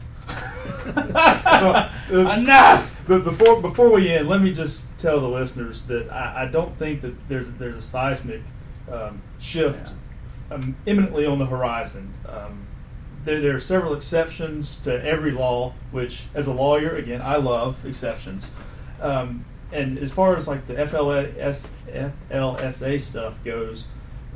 enough. 2.10 2.96
But 3.08 3.24
before 3.24 3.62
before 3.62 3.92
we 3.92 4.12
end, 4.12 4.28
let 4.28 4.42
me 4.42 4.54
just 4.54 4.98
tell 5.00 5.20
the 5.20 5.30
listeners 5.30 5.86
that 5.88 6.12
I, 6.12 6.44
I 6.44 6.46
don't 6.46 6.76
think 6.76 7.02
that 7.02 7.28
there's 7.28 7.50
there's 7.52 7.76
a 7.76 7.82
seismic 7.82 8.42
um, 8.92 9.22
shift 9.40 9.94
um, 10.52 10.76
imminently 10.86 11.26
on 11.26 11.40
the 11.40 11.46
horizon. 11.46 12.14
Um, 12.28 12.66
there, 13.26 13.42
there 13.42 13.56
are 13.56 13.60
several 13.60 13.94
exceptions 13.96 14.78
to 14.80 15.04
every 15.04 15.32
law, 15.32 15.74
which, 15.92 16.26
as 16.34 16.48
a 16.48 16.54
lawyer, 16.54 16.96
again, 16.96 17.22
I 17.22 17.38
love 17.38 17.86
exceptions. 17.86 18.52
Um, 19.02 19.46
and 19.72 19.98
as 19.98 20.12
far 20.12 20.36
as 20.36 20.48
like 20.48 20.68
the 20.68 20.76
FLS, 20.76 21.72
FLSA 22.30 23.02
stuff 23.02 23.44
goes, 23.44 23.86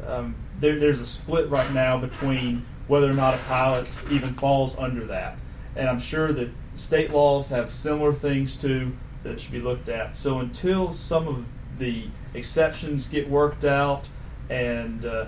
um, 0.05 0.35
there, 0.59 0.79
there's 0.79 0.99
a 0.99 1.05
split 1.05 1.49
right 1.49 1.71
now 1.71 1.97
between 1.97 2.65
whether 2.87 3.09
or 3.09 3.13
not 3.13 3.35
a 3.35 3.37
pilot 3.37 3.87
even 4.09 4.33
falls 4.33 4.75
under 4.77 5.05
that. 5.05 5.37
And 5.75 5.89
I'm 5.89 5.99
sure 5.99 6.31
that 6.33 6.49
state 6.75 7.11
laws 7.11 7.49
have 7.49 7.71
similar 7.71 8.13
things 8.13 8.55
too 8.55 8.93
that 9.23 9.39
should 9.39 9.51
be 9.51 9.61
looked 9.61 9.89
at. 9.89 10.15
So 10.15 10.39
until 10.39 10.93
some 10.93 11.27
of 11.27 11.45
the 11.77 12.07
exceptions 12.33 13.07
get 13.07 13.29
worked 13.29 13.63
out 13.63 14.05
and 14.49 15.05
uh, 15.05 15.25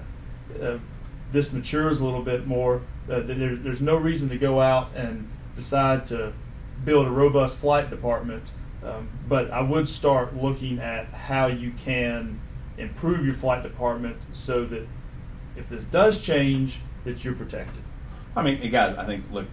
uh, 0.61 0.77
this 1.31 1.51
matures 1.51 1.99
a 1.99 2.05
little 2.05 2.23
bit 2.23 2.47
more, 2.47 2.81
uh, 3.09 3.19
there, 3.21 3.55
there's 3.55 3.81
no 3.81 3.95
reason 3.95 4.29
to 4.29 4.37
go 4.37 4.61
out 4.61 4.89
and 4.95 5.29
decide 5.55 6.05
to 6.07 6.33
build 6.83 7.07
a 7.07 7.11
robust 7.11 7.57
flight 7.57 7.89
department. 7.89 8.43
Um, 8.83 9.09
but 9.27 9.51
I 9.51 9.61
would 9.61 9.87
start 9.87 10.35
looking 10.35 10.79
at 10.79 11.05
how 11.07 11.47
you 11.47 11.71
can 11.71 12.39
improve 12.77 13.25
your 13.25 13.35
flight 13.35 13.61
department 13.61 14.17
so 14.33 14.65
that 14.65 14.87
if 15.55 15.69
this 15.69 15.85
does 15.85 16.21
change, 16.21 16.79
that 17.03 17.23
you're 17.23 17.35
protected. 17.35 17.83
I 18.35 18.41
mean, 18.43 18.71
guys, 18.71 18.95
I 18.95 19.05
think 19.05 19.29
look, 19.31 19.45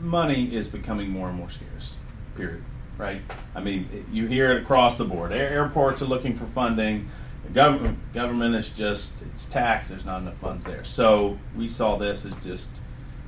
money 0.00 0.54
is 0.54 0.68
becoming 0.68 1.10
more 1.10 1.28
and 1.28 1.36
more 1.36 1.50
scarce. 1.50 1.94
Period. 2.36 2.62
Right? 2.96 3.22
I 3.54 3.60
mean, 3.60 4.06
you 4.10 4.26
hear 4.26 4.50
it 4.52 4.62
across 4.62 4.96
the 4.96 5.04
board. 5.04 5.32
Airports 5.32 6.02
are 6.02 6.06
looking 6.06 6.34
for 6.34 6.46
funding. 6.46 7.08
The 7.44 7.50
government 7.52 8.12
government 8.12 8.54
is 8.56 8.70
just 8.70 9.22
it's 9.22 9.44
taxed. 9.46 9.90
There's 9.90 10.04
not 10.04 10.22
enough 10.22 10.36
funds 10.38 10.64
there. 10.64 10.82
So 10.84 11.38
we 11.56 11.68
saw 11.68 11.96
this 11.96 12.24
as 12.24 12.34
just 12.44 12.70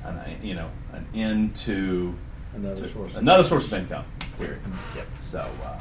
an 0.03 0.19
you 0.43 0.55
know 0.55 0.69
an 0.93 1.05
end 1.13 1.55
to 1.57 2.13
Another 2.53 2.75
to- 2.87 2.93
source. 2.93 3.15
another 3.15 3.43
source 3.47 3.65
of 3.67 3.73
income. 3.73 4.03
Period. 4.37 4.59
Yep. 4.95 5.07
So. 5.21 5.39
Uh, 5.63 5.79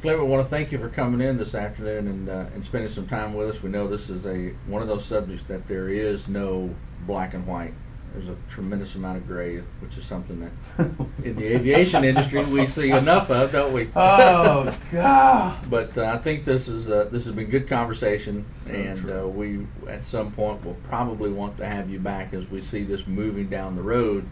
Clint, 0.00 0.20
we 0.20 0.26
want 0.26 0.44
to 0.44 0.50
thank 0.50 0.70
you 0.70 0.78
for 0.78 0.90
coming 0.90 1.26
in 1.26 1.38
this 1.38 1.54
afternoon 1.54 2.06
and, 2.08 2.28
uh, 2.28 2.44
and 2.54 2.62
spending 2.62 2.90
some 2.90 3.06
time 3.06 3.32
with 3.32 3.48
us. 3.56 3.62
We 3.62 3.70
know 3.70 3.88
this 3.88 4.10
is 4.10 4.26
a 4.26 4.48
one 4.66 4.82
of 4.82 4.88
those 4.88 5.06
subjects 5.06 5.44
that 5.48 5.66
there 5.66 5.88
is 5.88 6.28
no 6.28 6.74
black 7.06 7.32
and 7.32 7.46
white. 7.46 7.72
There's 8.14 8.28
a 8.28 8.36
tremendous 8.48 8.94
amount 8.94 9.18
of 9.18 9.26
gray, 9.26 9.58
which 9.80 9.98
is 9.98 10.04
something 10.06 10.38
that 10.78 10.86
in 11.24 11.34
the 11.34 11.46
aviation 11.46 12.04
industry 12.04 12.44
we 12.44 12.68
see 12.68 12.92
enough 12.92 13.28
of, 13.28 13.50
don't 13.50 13.72
we? 13.72 13.90
oh 13.96 14.76
God. 14.92 15.58
But 15.70 15.98
uh, 15.98 16.04
I 16.04 16.18
think 16.18 16.44
this 16.44 16.68
is 16.68 16.88
uh, 16.88 17.08
this 17.10 17.24
has 17.24 17.34
been 17.34 17.50
good 17.50 17.68
conversation, 17.68 18.44
So 18.66 18.72
and 18.74 19.10
uh, 19.10 19.26
we 19.26 19.66
at 19.88 20.06
some 20.06 20.30
point 20.30 20.64
will 20.64 20.76
probably 20.88 21.30
want 21.32 21.56
to 21.58 21.66
have 21.66 21.90
you 21.90 21.98
back 21.98 22.32
as 22.32 22.48
we 22.48 22.62
see 22.62 22.84
this 22.84 23.04
moving 23.06 23.48
down 23.48 23.74
the 23.74 23.82
road. 23.82 24.26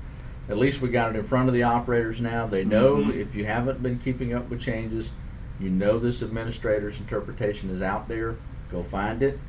At 0.48 0.58
least 0.58 0.80
we 0.80 0.88
got 0.88 1.14
it 1.14 1.18
in 1.18 1.26
front 1.26 1.48
of 1.48 1.54
the 1.54 1.64
operators 1.64 2.20
now. 2.20 2.46
They 2.46 2.64
know 2.64 2.96
Mhm. 2.96 3.16
if 3.16 3.34
you 3.34 3.46
haven't 3.46 3.82
been 3.82 3.98
keeping 3.98 4.32
up 4.32 4.48
with 4.48 4.60
changes, 4.60 5.08
you 5.58 5.70
know 5.70 5.98
this 5.98 6.22
administrator's 6.22 6.98
interpretation 6.98 7.68
is 7.70 7.82
out 7.82 8.06
there. 8.06 8.36
Go 8.70 8.84
find 8.84 9.22
it, 9.24 9.40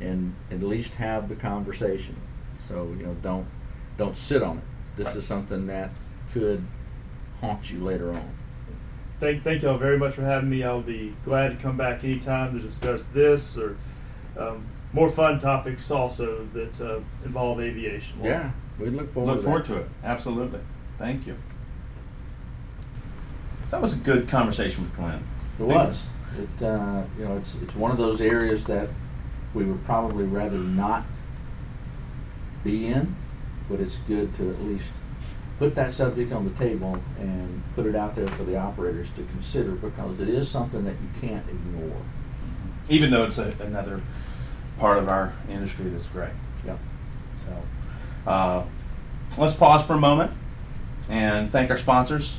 and 0.00 0.34
at 0.50 0.60
least 0.60 0.94
have 0.94 1.28
the 1.28 1.36
conversation. 1.36 2.16
So 2.68 2.92
you 2.98 3.06
know, 3.06 3.14
don't 3.22 3.46
don't 4.00 4.16
sit 4.16 4.42
on 4.42 4.56
it. 4.56 4.64
This 4.96 5.06
Right. 5.08 5.16
is 5.16 5.26
something 5.26 5.66
that 5.66 5.90
could 6.32 6.64
haunt 7.42 7.70
you 7.70 7.84
later 7.84 8.10
on. 8.10 8.22
Thank, 9.20 9.44
thank 9.44 9.62
y'all 9.62 9.76
very 9.76 9.98
much 9.98 10.14
for 10.14 10.22
having 10.22 10.48
me. 10.48 10.64
I'll 10.64 10.80
be 10.80 11.12
glad 11.26 11.48
to 11.50 11.56
come 11.56 11.76
back 11.76 12.02
anytime 12.02 12.54
to 12.54 12.66
discuss 12.66 13.04
this 13.04 13.58
or 13.58 13.76
um, 14.38 14.62
more 14.94 15.10
fun 15.10 15.38
topics 15.38 15.90
also 15.90 16.46
that 16.54 16.80
uh, 16.80 17.00
involve 17.26 17.60
aviation. 17.60 18.16
Yeah, 18.24 18.50
we 18.78 18.88
look 18.88 19.12
forward. 19.12 19.32
Look 19.32 19.40
to 19.40 19.44
forward 19.44 19.64
that. 19.66 19.74
to 19.74 19.80
it. 19.80 19.88
Absolutely. 20.02 20.60
Thank 20.98 21.26
you. 21.26 21.36
So 23.66 23.72
that 23.72 23.82
was 23.82 23.92
a 23.92 23.96
good 23.96 24.28
conversation 24.28 24.82
with 24.84 24.96
Glenn. 24.96 25.22
It 25.58 25.64
was. 25.64 26.00
It, 26.38 26.64
uh, 26.64 27.02
you 27.18 27.24
know, 27.26 27.36
it's, 27.36 27.54
it's 27.62 27.74
one 27.74 27.90
of 27.90 27.98
those 27.98 28.22
areas 28.22 28.64
that 28.64 28.88
we 29.52 29.64
would 29.64 29.84
probably 29.84 30.24
rather 30.24 30.56
not 30.56 31.04
be 32.64 32.86
in, 32.86 33.14
but 33.70 33.80
it's 33.80 33.96
good 33.98 34.34
to 34.36 34.50
at 34.50 34.60
least 34.62 34.86
put 35.58 35.74
that 35.76 35.94
subject 35.94 36.32
on 36.32 36.44
the 36.44 36.54
table 36.58 36.98
and 37.18 37.62
put 37.74 37.86
it 37.86 37.94
out 37.94 38.16
there 38.16 38.26
for 38.28 38.44
the 38.44 38.56
operators 38.56 39.08
to 39.10 39.22
consider 39.32 39.72
because 39.72 40.18
it 40.18 40.28
is 40.28 40.48
something 40.50 40.84
that 40.84 40.94
you 40.94 41.28
can't 41.28 41.46
ignore. 41.48 42.02
Even 42.88 43.10
though 43.10 43.24
it's 43.24 43.38
a, 43.38 43.54
another 43.60 44.00
part 44.78 44.98
of 44.98 45.08
our 45.08 45.32
industry 45.48 45.88
that's 45.90 46.08
great. 46.08 46.30
Yep. 46.66 46.78
So 47.36 48.30
uh, 48.30 48.64
let's 49.38 49.54
pause 49.54 49.84
for 49.84 49.92
a 49.94 50.00
moment 50.00 50.32
and 51.08 51.52
thank 51.52 51.70
our 51.70 51.76
sponsors. 51.76 52.38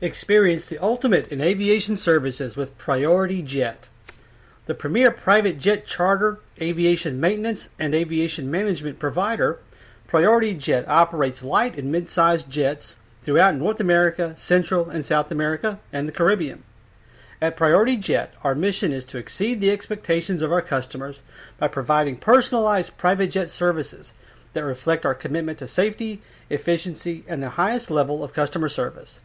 Experience 0.00 0.66
the 0.66 0.78
ultimate 0.82 1.28
in 1.28 1.40
aviation 1.40 1.96
services 1.96 2.56
with 2.56 2.76
Priority 2.76 3.42
Jet. 3.42 3.88
The 4.66 4.74
premier 4.74 5.12
private 5.12 5.60
jet 5.60 5.86
charter, 5.86 6.40
aviation 6.60 7.20
maintenance, 7.20 7.68
and 7.78 7.94
aviation 7.94 8.50
management 8.50 8.98
provider, 8.98 9.60
Priority 10.08 10.54
Jet 10.54 10.88
operates 10.88 11.44
light 11.44 11.78
and 11.78 11.90
mid 11.90 12.08
sized 12.08 12.50
jets 12.50 12.96
throughout 13.22 13.54
North 13.54 13.78
America, 13.78 14.34
Central 14.36 14.90
and 14.90 15.04
South 15.04 15.30
America, 15.30 15.78
and 15.92 16.08
the 16.08 16.12
Caribbean. 16.12 16.64
At 17.40 17.56
Priority 17.56 17.96
Jet, 17.96 18.34
our 18.42 18.56
mission 18.56 18.92
is 18.92 19.04
to 19.06 19.18
exceed 19.18 19.60
the 19.60 19.70
expectations 19.70 20.42
of 20.42 20.50
our 20.50 20.62
customers 20.62 21.22
by 21.58 21.68
providing 21.68 22.16
personalized 22.16 22.96
private 22.96 23.28
jet 23.28 23.50
services 23.50 24.12
that 24.52 24.64
reflect 24.64 25.06
our 25.06 25.14
commitment 25.14 25.58
to 25.58 25.66
safety, 25.68 26.22
efficiency, 26.50 27.24
and 27.28 27.40
the 27.40 27.50
highest 27.50 27.88
level 27.90 28.24
of 28.24 28.32
customer 28.32 28.68
service. 28.68 29.20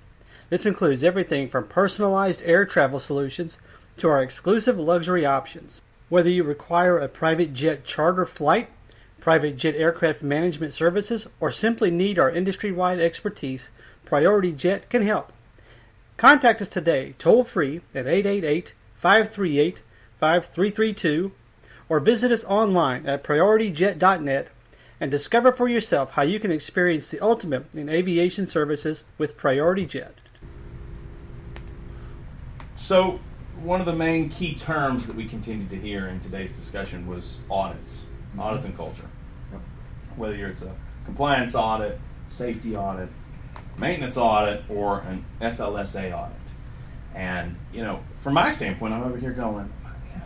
This 0.50 0.66
includes 0.66 1.04
everything 1.04 1.48
from 1.48 1.68
personalized 1.68 2.42
air 2.44 2.66
travel 2.66 3.00
solutions 3.00 3.58
to 3.98 4.10
our 4.10 4.22
exclusive 4.22 4.78
luxury 4.78 5.26
options. 5.26 5.82
Whether 6.10 6.30
you 6.30 6.44
require 6.44 6.98
a 6.98 7.08
private 7.08 7.54
jet 7.54 7.86
charter 7.86 8.26
flight, 8.26 8.70
private 9.20 9.56
jet 9.56 9.76
aircraft 9.76 10.24
management 10.24 10.74
services, 10.74 11.28
or 11.40 11.52
simply 11.52 11.92
need 11.92 12.20
our 12.20 12.30
industry 12.30 12.72
wide 12.72 13.00
expertise, 13.00 13.70
Priority 14.04 14.52
Jet 14.52 14.90
can 14.90 15.04
help. 15.04 15.32
Contact 16.18 16.62
us 16.62 16.70
today, 16.70 17.16
toll 17.18 17.44
free 17.44 17.82
at 17.96 18.08
888 18.08 18.74
538 18.96 19.82
5332, 20.20 21.32
or 21.88 22.00
visit 22.00 22.32
us 22.32 22.44
online 22.44 23.06
at 23.06 23.24
priorityjet.net 23.24 24.50
and 25.00 25.10
discover 25.10 25.52
for 25.52 25.68
yourself 25.68 26.12
how 26.12 26.22
you 26.22 26.40
can 26.40 26.52
experience 26.52 27.10
the 27.10 27.20
ultimate 27.22 27.74
in 27.74 27.90
aviation 27.90 28.46
services 28.46 29.06
with 29.18 29.38
Priority 29.38 29.86
Jet. 29.86 30.16
So, 32.76 33.20
one 33.64 33.80
of 33.80 33.86
the 33.86 33.96
main 33.96 34.30
key 34.30 34.56
terms 34.56 35.08
that 35.08 35.16
we 35.16 35.26
continued 35.26 35.70
to 35.70 35.76
hear 35.76 36.08
in 36.08 36.20
today's 36.20 36.52
discussion 36.52 37.08
was 37.08 37.40
audits, 37.50 38.06
mm-hmm. 38.30 38.40
audits 38.40 38.66
and 38.66 38.76
culture. 38.76 39.08
Yep. 39.52 39.62
Whether 40.16 40.48
it's 40.48 40.62
a 40.62 40.76
compliance 41.06 41.56
audit, 41.56 42.00
safety 42.28 42.76
audit, 42.76 43.10
maintenance 43.78 44.18
audit, 44.18 44.64
or 44.70 45.00
an 45.02 45.26
FLSA 45.42 46.18
audit. 46.18 46.36
And, 47.14 47.58
you 47.74 47.82
know, 47.82 48.00
from 48.16 48.34
my 48.34 48.50
standpoint, 48.50 48.94
I'm 48.94 49.04
over 49.04 49.18
here 49.18 49.32
going, 49.32 49.72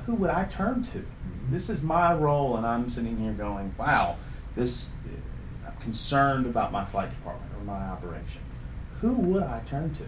who 0.05 0.15
would 0.15 0.29
I 0.29 0.45
turn 0.45 0.83
to? 0.83 0.99
Mm-hmm. 0.99 1.51
This 1.51 1.69
is 1.69 1.81
my 1.81 2.13
role, 2.13 2.57
and 2.57 2.65
I'm 2.65 2.89
sitting 2.89 3.17
here 3.17 3.33
going, 3.33 3.73
wow, 3.77 4.17
this, 4.55 4.93
I'm 5.65 5.75
concerned 5.77 6.45
about 6.45 6.71
my 6.71 6.85
flight 6.85 7.09
department 7.09 7.51
or 7.57 7.63
my 7.63 7.85
operation. 7.87 8.41
Who 9.01 9.13
would 9.13 9.43
I 9.43 9.61
turn 9.65 9.93
to? 9.95 10.03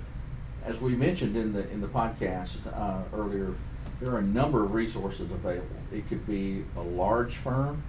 As 0.68 0.82
we 0.82 0.98
mentioned 0.98 1.38
in 1.38 1.54
the 1.54 1.70
in 1.72 1.80
the 1.80 1.88
podcast 1.88 2.58
uh, 2.76 3.02
earlier, 3.16 3.54
there 4.02 4.12
are 4.12 4.18
a 4.18 4.22
number 4.22 4.66
of 4.66 4.74
resources 4.74 5.32
available. 5.32 5.78
It 5.94 6.10
could 6.10 6.28
be 6.28 6.66
a 6.76 6.82
large 6.82 7.36
firm, 7.36 7.84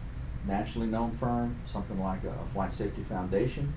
nationally 0.46 0.86
known 0.86 1.10
firm, 1.16 1.56
something 1.66 2.00
like 2.00 2.22
a, 2.22 2.32
Flight 2.52 2.72
Safety 2.76 3.02
Foundation. 3.02 3.74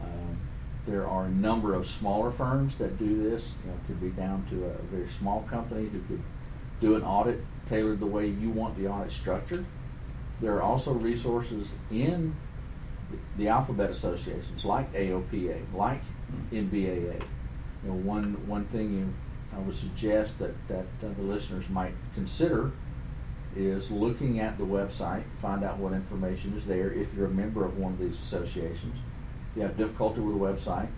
Um, 0.00 0.38
there 0.86 1.08
are 1.08 1.24
a 1.24 1.28
number 1.28 1.74
of 1.74 1.88
smaller 1.88 2.30
firms 2.30 2.76
that 2.76 3.00
do 3.00 3.20
this. 3.20 3.50
You 3.64 3.72
know, 3.72 3.76
it 3.76 3.86
could 3.88 4.00
be 4.00 4.10
down 4.10 4.46
to 4.50 4.64
a 4.64 4.82
very 4.94 5.08
small 5.08 5.42
company 5.50 5.88
who 5.88 6.00
could 6.02 6.22
do 6.80 6.94
an 6.94 7.02
audit 7.02 7.44
tailored 7.68 7.98
the 7.98 8.06
way 8.06 8.28
you 8.28 8.50
want 8.50 8.76
the 8.76 8.86
audit 8.86 9.10
structured. 9.10 9.66
There 10.40 10.54
are 10.54 10.62
also 10.62 10.92
resources 10.92 11.66
in 11.90 12.36
the 13.36 13.48
alphabet 13.48 13.90
associations 13.90 14.64
like 14.64 14.92
AOPA, 14.92 15.74
like 15.74 16.02
NBAA. 16.52 17.20
You 17.82 17.90
know, 17.90 17.96
one 17.96 18.46
one 18.46 18.66
thing 18.66 18.92
you 18.92 19.14
I 19.56 19.60
would 19.60 19.74
suggest 19.74 20.38
that 20.38 20.54
that 20.68 20.86
uh, 21.02 21.12
the 21.16 21.22
listeners 21.22 21.68
might 21.68 21.94
consider 22.14 22.72
is 23.56 23.90
looking 23.90 24.38
at 24.38 24.58
the 24.58 24.64
website, 24.64 25.24
find 25.34 25.64
out 25.64 25.78
what 25.78 25.92
information 25.92 26.54
is 26.56 26.64
there. 26.66 26.92
If 26.92 27.14
you're 27.14 27.26
a 27.26 27.30
member 27.30 27.64
of 27.64 27.78
one 27.78 27.92
of 27.92 27.98
these 27.98 28.20
associations, 28.20 28.96
if 29.50 29.56
you 29.56 29.62
have 29.62 29.76
difficulty 29.76 30.20
with 30.20 30.38
the 30.38 30.40
website, 30.40 30.88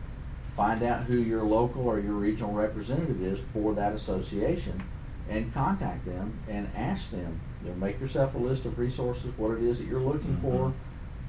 find 0.54 0.82
out 0.82 1.04
who 1.04 1.16
your 1.16 1.44
local 1.44 1.88
or 1.88 1.98
your 1.98 2.12
regional 2.12 2.52
representative 2.52 3.22
is 3.22 3.40
for 3.54 3.72
that 3.74 3.94
association, 3.94 4.82
and 5.30 5.52
contact 5.54 6.04
them 6.04 6.38
and 6.48 6.70
ask 6.76 7.10
them. 7.10 7.40
You 7.62 7.70
know, 7.70 7.76
make 7.76 8.00
yourself 8.00 8.34
a 8.34 8.38
list 8.38 8.66
of 8.66 8.78
resources, 8.78 9.32
what 9.38 9.52
it 9.52 9.62
is 9.62 9.78
that 9.78 9.86
you're 9.86 10.00
looking 10.00 10.36
for, 10.38 10.74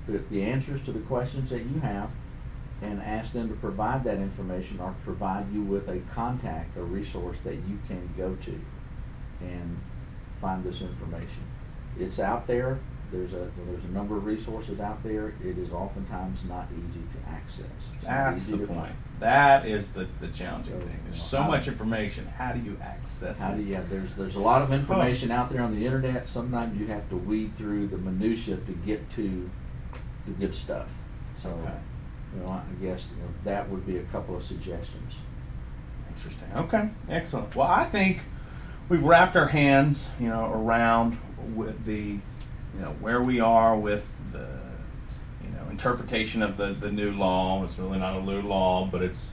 the, 0.07 0.17
the 0.29 0.43
answers 0.43 0.81
to 0.83 0.91
the 0.91 0.99
questions 1.01 1.51
that 1.51 1.63
you 1.63 1.79
have, 1.79 2.09
and 2.81 3.01
ask 3.01 3.31
them 3.33 3.47
to 3.49 3.55
provide 3.55 4.03
that 4.03 4.17
information 4.17 4.79
or 4.79 4.93
provide 5.03 5.51
you 5.53 5.61
with 5.61 5.87
a 5.87 5.99
contact, 6.13 6.75
a 6.77 6.81
resource 6.83 7.37
that 7.43 7.55
you 7.55 7.79
can 7.87 8.09
go 8.17 8.35
to 8.43 8.59
and 9.41 9.79
find 10.41 10.63
this 10.63 10.81
information. 10.81 11.43
It's 11.99 12.19
out 12.19 12.47
there. 12.47 12.79
There's 13.11 13.33
a 13.33 13.51
there's 13.67 13.83
a 13.85 13.89
number 13.89 14.17
of 14.17 14.25
resources 14.25 14.79
out 14.79 15.03
there. 15.03 15.35
It 15.43 15.57
is 15.59 15.71
oftentimes 15.71 16.43
not 16.45 16.67
easy 16.75 17.01
to 17.13 17.29
access. 17.29 17.65
It's 17.95 18.05
That's 18.05 18.47
the 18.47 18.57
point. 18.57 18.69
find. 18.69 18.95
That 19.19 19.67
is 19.67 19.89
the, 19.89 20.07
the 20.19 20.27
challenging 20.29 20.73
So, 20.73 20.79
thing. 20.79 20.99
There's 21.05 21.15
you 21.17 21.21
know, 21.21 21.27
so 21.27 21.43
much 21.43 21.67
information. 21.67 22.25
How 22.25 22.53
do 22.53 22.59
you 22.59 22.75
access 22.81 23.39
How 23.39 23.51
it? 23.51 23.57
do 23.57 23.61
you, 23.61 23.73
yeah, 23.73 23.83
there's 23.87 24.15
there's 24.15 24.35
a 24.35 24.39
lot 24.39 24.63
of 24.63 24.73
information 24.73 25.29
out 25.29 25.51
there 25.51 25.61
on 25.61 25.75
the 25.79 25.85
internet. 25.85 26.27
Sometimes 26.27 26.77
you 26.79 26.87
have 26.87 27.07
to 27.09 27.15
weed 27.15 27.55
through 27.55 27.87
the 27.87 27.97
minutia 27.97 28.57
to 28.57 28.71
get 28.83 29.07
to 29.11 29.49
the 30.25 30.31
good 30.31 30.55
stuff. 30.55 30.87
So, 31.37 31.49
Okay. 31.49 31.73
You 32.35 32.43
know, 32.43 32.49
I 32.49 32.61
guess 32.81 33.09
you 33.15 33.21
know, 33.21 33.29
that 33.43 33.69
would 33.69 33.85
be 33.85 33.97
a 33.97 34.03
couple 34.03 34.35
of 34.35 34.43
suggestions. 34.43 35.15
Interesting. 36.09 36.47
Okay, 36.55 36.89
excellent. 37.09 37.55
Well, 37.55 37.67
I 37.67 37.85
think 37.85 38.19
we've 38.89 39.03
wrapped 39.03 39.35
our 39.35 39.47
hands, 39.47 40.07
you 40.19 40.27
know, 40.27 40.51
around 40.53 41.17
with 41.55 41.85
the, 41.85 41.99
you 42.01 42.79
know, 42.79 42.95
where 42.99 43.21
we 43.21 43.39
are 43.39 43.77
with 43.77 44.07
the, 44.31 44.47
you 45.43 45.49
know, 45.49 45.69
interpretation 45.69 46.41
of 46.41 46.57
the, 46.57 46.67
the 46.73 46.91
new 46.91 47.11
law. 47.11 47.63
It's 47.63 47.77
really 47.79 47.99
not 47.99 48.15
a 48.15 48.21
new 48.21 48.41
law, 48.41 48.85
but 48.85 49.01
it's, 49.01 49.31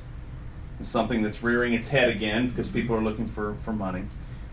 it's 0.79 0.89
something 0.89 1.23
that's 1.23 1.43
rearing 1.43 1.75
its 1.75 1.89
head 1.89 2.09
again 2.09 2.49
because 2.49 2.69
people 2.69 2.97
are 2.97 3.03
looking 3.03 3.27
for, 3.27 3.55
for 3.57 3.73
money. 3.73 4.05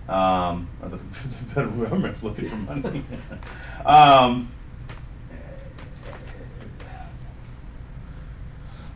Um, 0.09 0.69
or 0.81 0.89
the 0.89 0.97
federal 1.53 1.75
government's 1.75 2.23
looking 2.23 2.49
for 2.49 2.55
money. 2.55 3.03
um, 3.85 4.51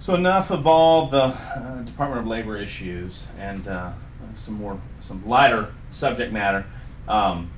so 0.02 0.16
enough 0.16 0.50
of 0.50 0.66
all 0.66 1.06
the 1.06 1.26
uh, 1.26 1.84
Department 1.84 2.22
of 2.22 2.28
Labor 2.28 2.58
issues 2.58 3.24
and 3.38 3.68
uh, 3.68 3.92
some 4.34 4.56
more 4.56 4.82
some 5.00 5.26
lighter 5.28 5.74
subject 5.92 6.34
matter. 6.34 6.66
Um, 7.08 7.52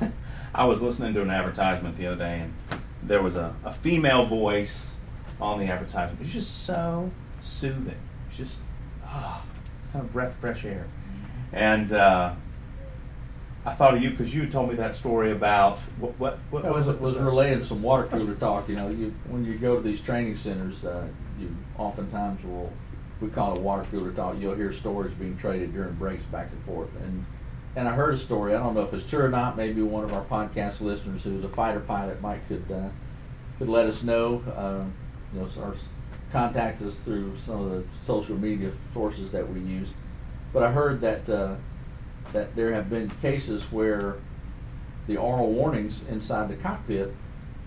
I 0.54 0.64
was 0.64 0.80
listening 0.80 1.12
to 1.14 1.22
an 1.22 1.30
advertisement 1.30 1.96
the 1.96 2.06
other 2.06 2.16
day, 2.16 2.40
and 2.42 2.80
there 3.02 3.20
was 3.20 3.34
a, 3.34 3.52
a 3.64 3.72
female 3.72 4.26
voice 4.26 4.94
on 5.40 5.58
the 5.58 5.66
advertisement. 5.66 6.20
It's 6.22 6.32
just 6.32 6.64
so 6.64 7.10
soothing. 7.40 7.98
It's 8.28 8.36
just 8.36 8.60
ah, 9.04 9.42
it's 9.82 9.92
kind 9.92 10.04
of 10.04 10.12
breath 10.12 10.34
of 10.34 10.38
fresh 10.38 10.64
air. 10.64 10.86
And 11.52 11.90
uh, 11.90 12.32
I 13.66 13.72
thought 13.72 13.94
of 13.94 14.02
you 14.04 14.10
because 14.10 14.32
you 14.32 14.46
told 14.46 14.68
me 14.68 14.76
that 14.76 14.94
story 14.94 15.32
about 15.32 15.80
what 15.98 16.12
what, 16.20 16.38
what 16.50 16.64
was, 16.64 16.86
it? 16.86 17.00
was 17.00 17.18
relaying 17.18 17.64
some 17.64 17.82
water 17.82 18.04
cooler 18.04 18.36
talk. 18.36 18.68
You 18.68 18.76
know, 18.76 18.88
you 18.88 19.12
when 19.26 19.44
you 19.44 19.58
go 19.58 19.74
to 19.74 19.82
these 19.82 20.00
training 20.00 20.36
centers, 20.36 20.84
uh, 20.84 21.08
you 21.38 21.54
oftentimes 21.76 22.44
will 22.44 22.72
we 23.20 23.28
call 23.28 23.56
it 23.56 23.60
water 23.60 23.84
cooler 23.90 24.12
talk. 24.12 24.36
You'll 24.38 24.54
hear 24.54 24.72
stories 24.72 25.12
being 25.14 25.36
traded 25.38 25.72
during 25.72 25.94
breaks 25.94 26.24
back 26.24 26.50
and 26.52 26.62
forth. 26.64 26.90
And 27.02 27.24
and 27.76 27.88
I 27.88 27.92
heard 27.92 28.14
a 28.14 28.18
story. 28.18 28.54
I 28.54 28.58
don't 28.58 28.74
know 28.74 28.82
if 28.82 28.94
it's 28.94 29.04
true 29.04 29.24
or 29.24 29.28
not. 29.28 29.56
Maybe 29.56 29.82
one 29.82 30.04
of 30.04 30.12
our 30.12 30.24
podcast 30.24 30.80
listeners 30.80 31.24
who's 31.24 31.44
a 31.44 31.48
fighter 31.48 31.80
pilot 31.80 32.20
might 32.20 32.46
could 32.48 32.64
uh, 32.70 32.88
could 33.58 33.68
let 33.68 33.86
us 33.86 34.02
know. 34.02 34.42
Uh, 34.56 34.84
you 35.34 35.40
know, 35.40 35.48
or 35.62 35.74
contact 36.32 36.82
us 36.82 36.96
through 37.04 37.36
some 37.38 37.60
of 37.60 37.70
the 37.70 37.84
social 38.04 38.36
media 38.36 38.70
sources 38.92 39.32
that 39.32 39.48
we 39.48 39.60
use. 39.60 39.88
But 40.52 40.62
I 40.62 40.72
heard 40.72 41.00
that 41.00 41.28
uh, 41.28 41.56
that 42.32 42.54
there 42.56 42.72
have 42.72 42.90
been 42.90 43.10
cases 43.22 43.62
where 43.72 44.16
the 45.06 45.16
oral 45.16 45.52
warnings 45.52 46.06
inside 46.08 46.48
the 46.48 46.56
cockpit 46.56 47.14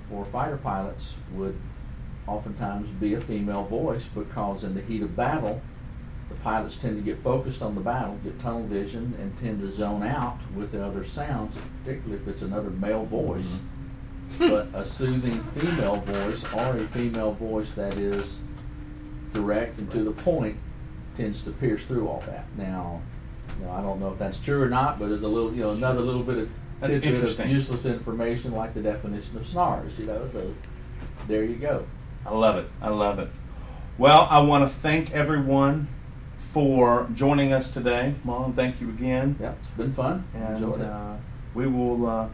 for 0.10 0.26
fighter 0.26 0.58
pilots 0.58 1.16
would 1.34 1.58
oftentimes 2.32 2.88
be 3.00 3.14
a 3.14 3.22
female 3.22 3.64
voice 3.64 4.06
because 4.14 4.64
in 4.64 4.76
the 4.76 4.82
heat 4.82 5.02
of 5.02 5.16
battle, 5.16 5.62
the 6.30 6.36
pilots 6.36 6.78
tend 6.78 6.96
to 6.98 7.02
get 7.02 7.22
focused 7.22 7.62
on 7.62 7.76
the 7.76 7.82
battle, 7.82 8.18
get 8.24 8.40
tunnel 8.40 8.64
vision, 8.64 9.14
and 9.20 9.38
tend 9.40 9.60
to 9.62 9.72
zone 9.76 10.04
out 10.04 10.40
with 10.56 10.72
the 10.72 10.84
other 10.84 11.04
sounds, 11.04 11.56
particularly 11.84 12.22
if 12.22 12.28
it's 12.28 12.42
another 12.42 12.70
male 12.70 13.06
voice. 13.06 13.46
Mm-hmm. 13.46 14.50
but 14.50 14.68
a 14.74 14.86
soothing 14.86 15.44
female 15.56 15.98
voice 15.98 16.46
or 16.54 16.78
a 16.78 16.88
female 16.88 17.34
voice 17.34 17.74
that 17.74 17.96
is 17.96 18.38
direct 19.34 19.78
and 19.78 19.92
to 19.92 20.04
the 20.06 20.12
point 20.12 20.58
tends 21.18 21.44
to 21.44 21.52
pierce 21.52 21.84
through 21.84 22.08
all 22.08 22.24
that. 22.28 22.46
Now, 22.58 23.02
you 23.60 23.66
know, 23.66 23.72
I 23.72 23.82
don't 23.82 24.00
know 24.00 24.12
if 24.14 24.20
that's 24.20 24.38
true 24.40 24.62
or 24.62 24.70
not, 24.70 25.00
but 25.00 25.10
there's 25.10 25.24
a 25.24 25.28
little, 25.28 25.54
you 25.54 25.64
know, 25.64 25.72
another 25.72 26.00
little 26.00 26.24
bit 26.24 26.38
of 26.38 26.50
That's 26.80 27.00
tidbit 27.00 27.40
of 27.40 27.48
useless 27.48 27.86
information 27.86 28.54
like 28.54 28.74
the 28.74 28.82
definition 28.82 29.38
of 29.38 29.46
snars. 29.46 30.00
You 30.00 30.06
know, 30.06 30.30
so 30.32 30.54
there 31.28 31.44
you 31.44 31.56
go. 31.56 31.86
I 32.26 32.34
love 32.34 32.58
it. 32.58 32.70
I 32.82 32.90
love 32.90 33.20
it. 33.20 33.30
Well, 33.98 34.28
I 34.30 34.40
want 34.42 34.70
to 34.70 34.76
thank 34.78 35.12
everyone 35.12 35.88
for 36.38 37.08
joining 37.14 37.54
us 37.54 37.70
today. 37.70 38.16
Mom, 38.24 38.54
thank 38.54 38.82
you 38.82 38.90
again. 38.90 39.38
Yeah, 39.40 39.54
it's 39.62 39.78
been 39.78 39.94
fun. 39.94 40.26
And 40.34 40.56
Enjoyed 40.64 40.82
it. 40.82 40.86
uh, 40.88 41.16
we 41.54 41.68
will 41.68 42.06
uh, 42.08 42.28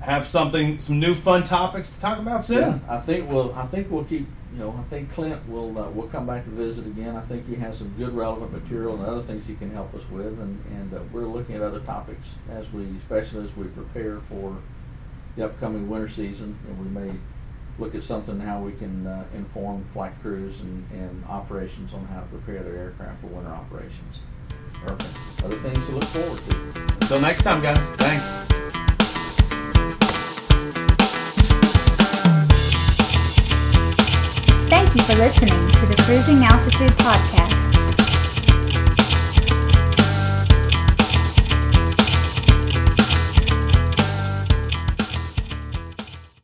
have 0.00 0.26
something, 0.26 0.80
some 0.80 0.98
new 1.00 1.14
fun 1.14 1.42
topics 1.42 1.88
to 1.88 2.00
talk 2.00 2.18
about 2.18 2.44
soon. 2.44 2.58
Yeah, 2.58 2.78
I 2.88 2.98
think 2.98 3.30
we'll. 3.30 3.54
I 3.54 3.66
think 3.66 3.90
we'll 3.90 4.04
keep. 4.04 4.26
You 4.52 4.60
know, 4.62 4.74
I 4.78 4.82
think 4.88 5.12
Clint 5.12 5.46
will. 5.48 5.76
Uh, 5.78 5.90
will 5.90 6.08
come 6.08 6.26
back 6.26 6.44
to 6.44 6.50
visit 6.50 6.86
again. 6.86 7.16
I 7.16 7.20
think 7.22 7.46
he 7.48 7.56
has 7.56 7.78
some 7.78 7.92
good 7.98 8.14
relevant 8.14 8.52
material 8.52 8.94
and 8.96 9.04
other 9.04 9.22
things 9.22 9.46
he 9.46 9.54
can 9.54 9.70
help 9.72 9.94
us 9.94 10.08
with, 10.10 10.38
and 10.40 10.62
and 10.72 10.94
uh, 10.94 11.00
we're 11.12 11.26
looking 11.26 11.56
at 11.56 11.62
other 11.62 11.80
topics 11.80 12.26
as 12.50 12.70
we, 12.72 12.84
especially 12.98 13.44
as 13.44 13.56
we 13.56 13.64
prepare 13.68 14.20
for 14.20 14.56
the 15.36 15.44
upcoming 15.44 15.88
winter 15.90 16.08
season, 16.08 16.58
and 16.68 16.78
we 16.78 16.88
may 16.88 17.12
look 17.78 17.94
at 17.94 18.02
something 18.04 18.40
how 18.40 18.60
we 18.60 18.72
can 18.72 19.06
uh, 19.06 19.24
inform 19.34 19.84
flight 19.92 20.12
crews 20.22 20.60
and, 20.60 20.84
and 20.92 21.24
operations 21.26 21.92
on 21.92 22.04
how 22.06 22.20
to 22.20 22.26
prepare 22.26 22.62
their 22.62 22.76
aircraft 22.76 23.20
for 23.20 23.26
winter 23.28 23.50
operations. 23.50 24.20
Perfect. 24.82 25.44
Other 25.44 25.56
things 25.56 25.86
to 25.86 25.92
look 25.92 26.04
forward 26.04 26.40
to. 26.48 26.80
Until 27.02 27.20
next 27.20 27.42
time, 27.42 27.62
guys. 27.62 27.88
Thanks. 27.98 28.24
Thank 34.68 34.94
you 34.94 35.02
for 35.02 35.14
listening 35.14 35.72
to 35.72 35.86
the 35.86 35.96
Cruising 36.04 36.44
Altitude 36.44 36.92
Podcast. 36.98 37.65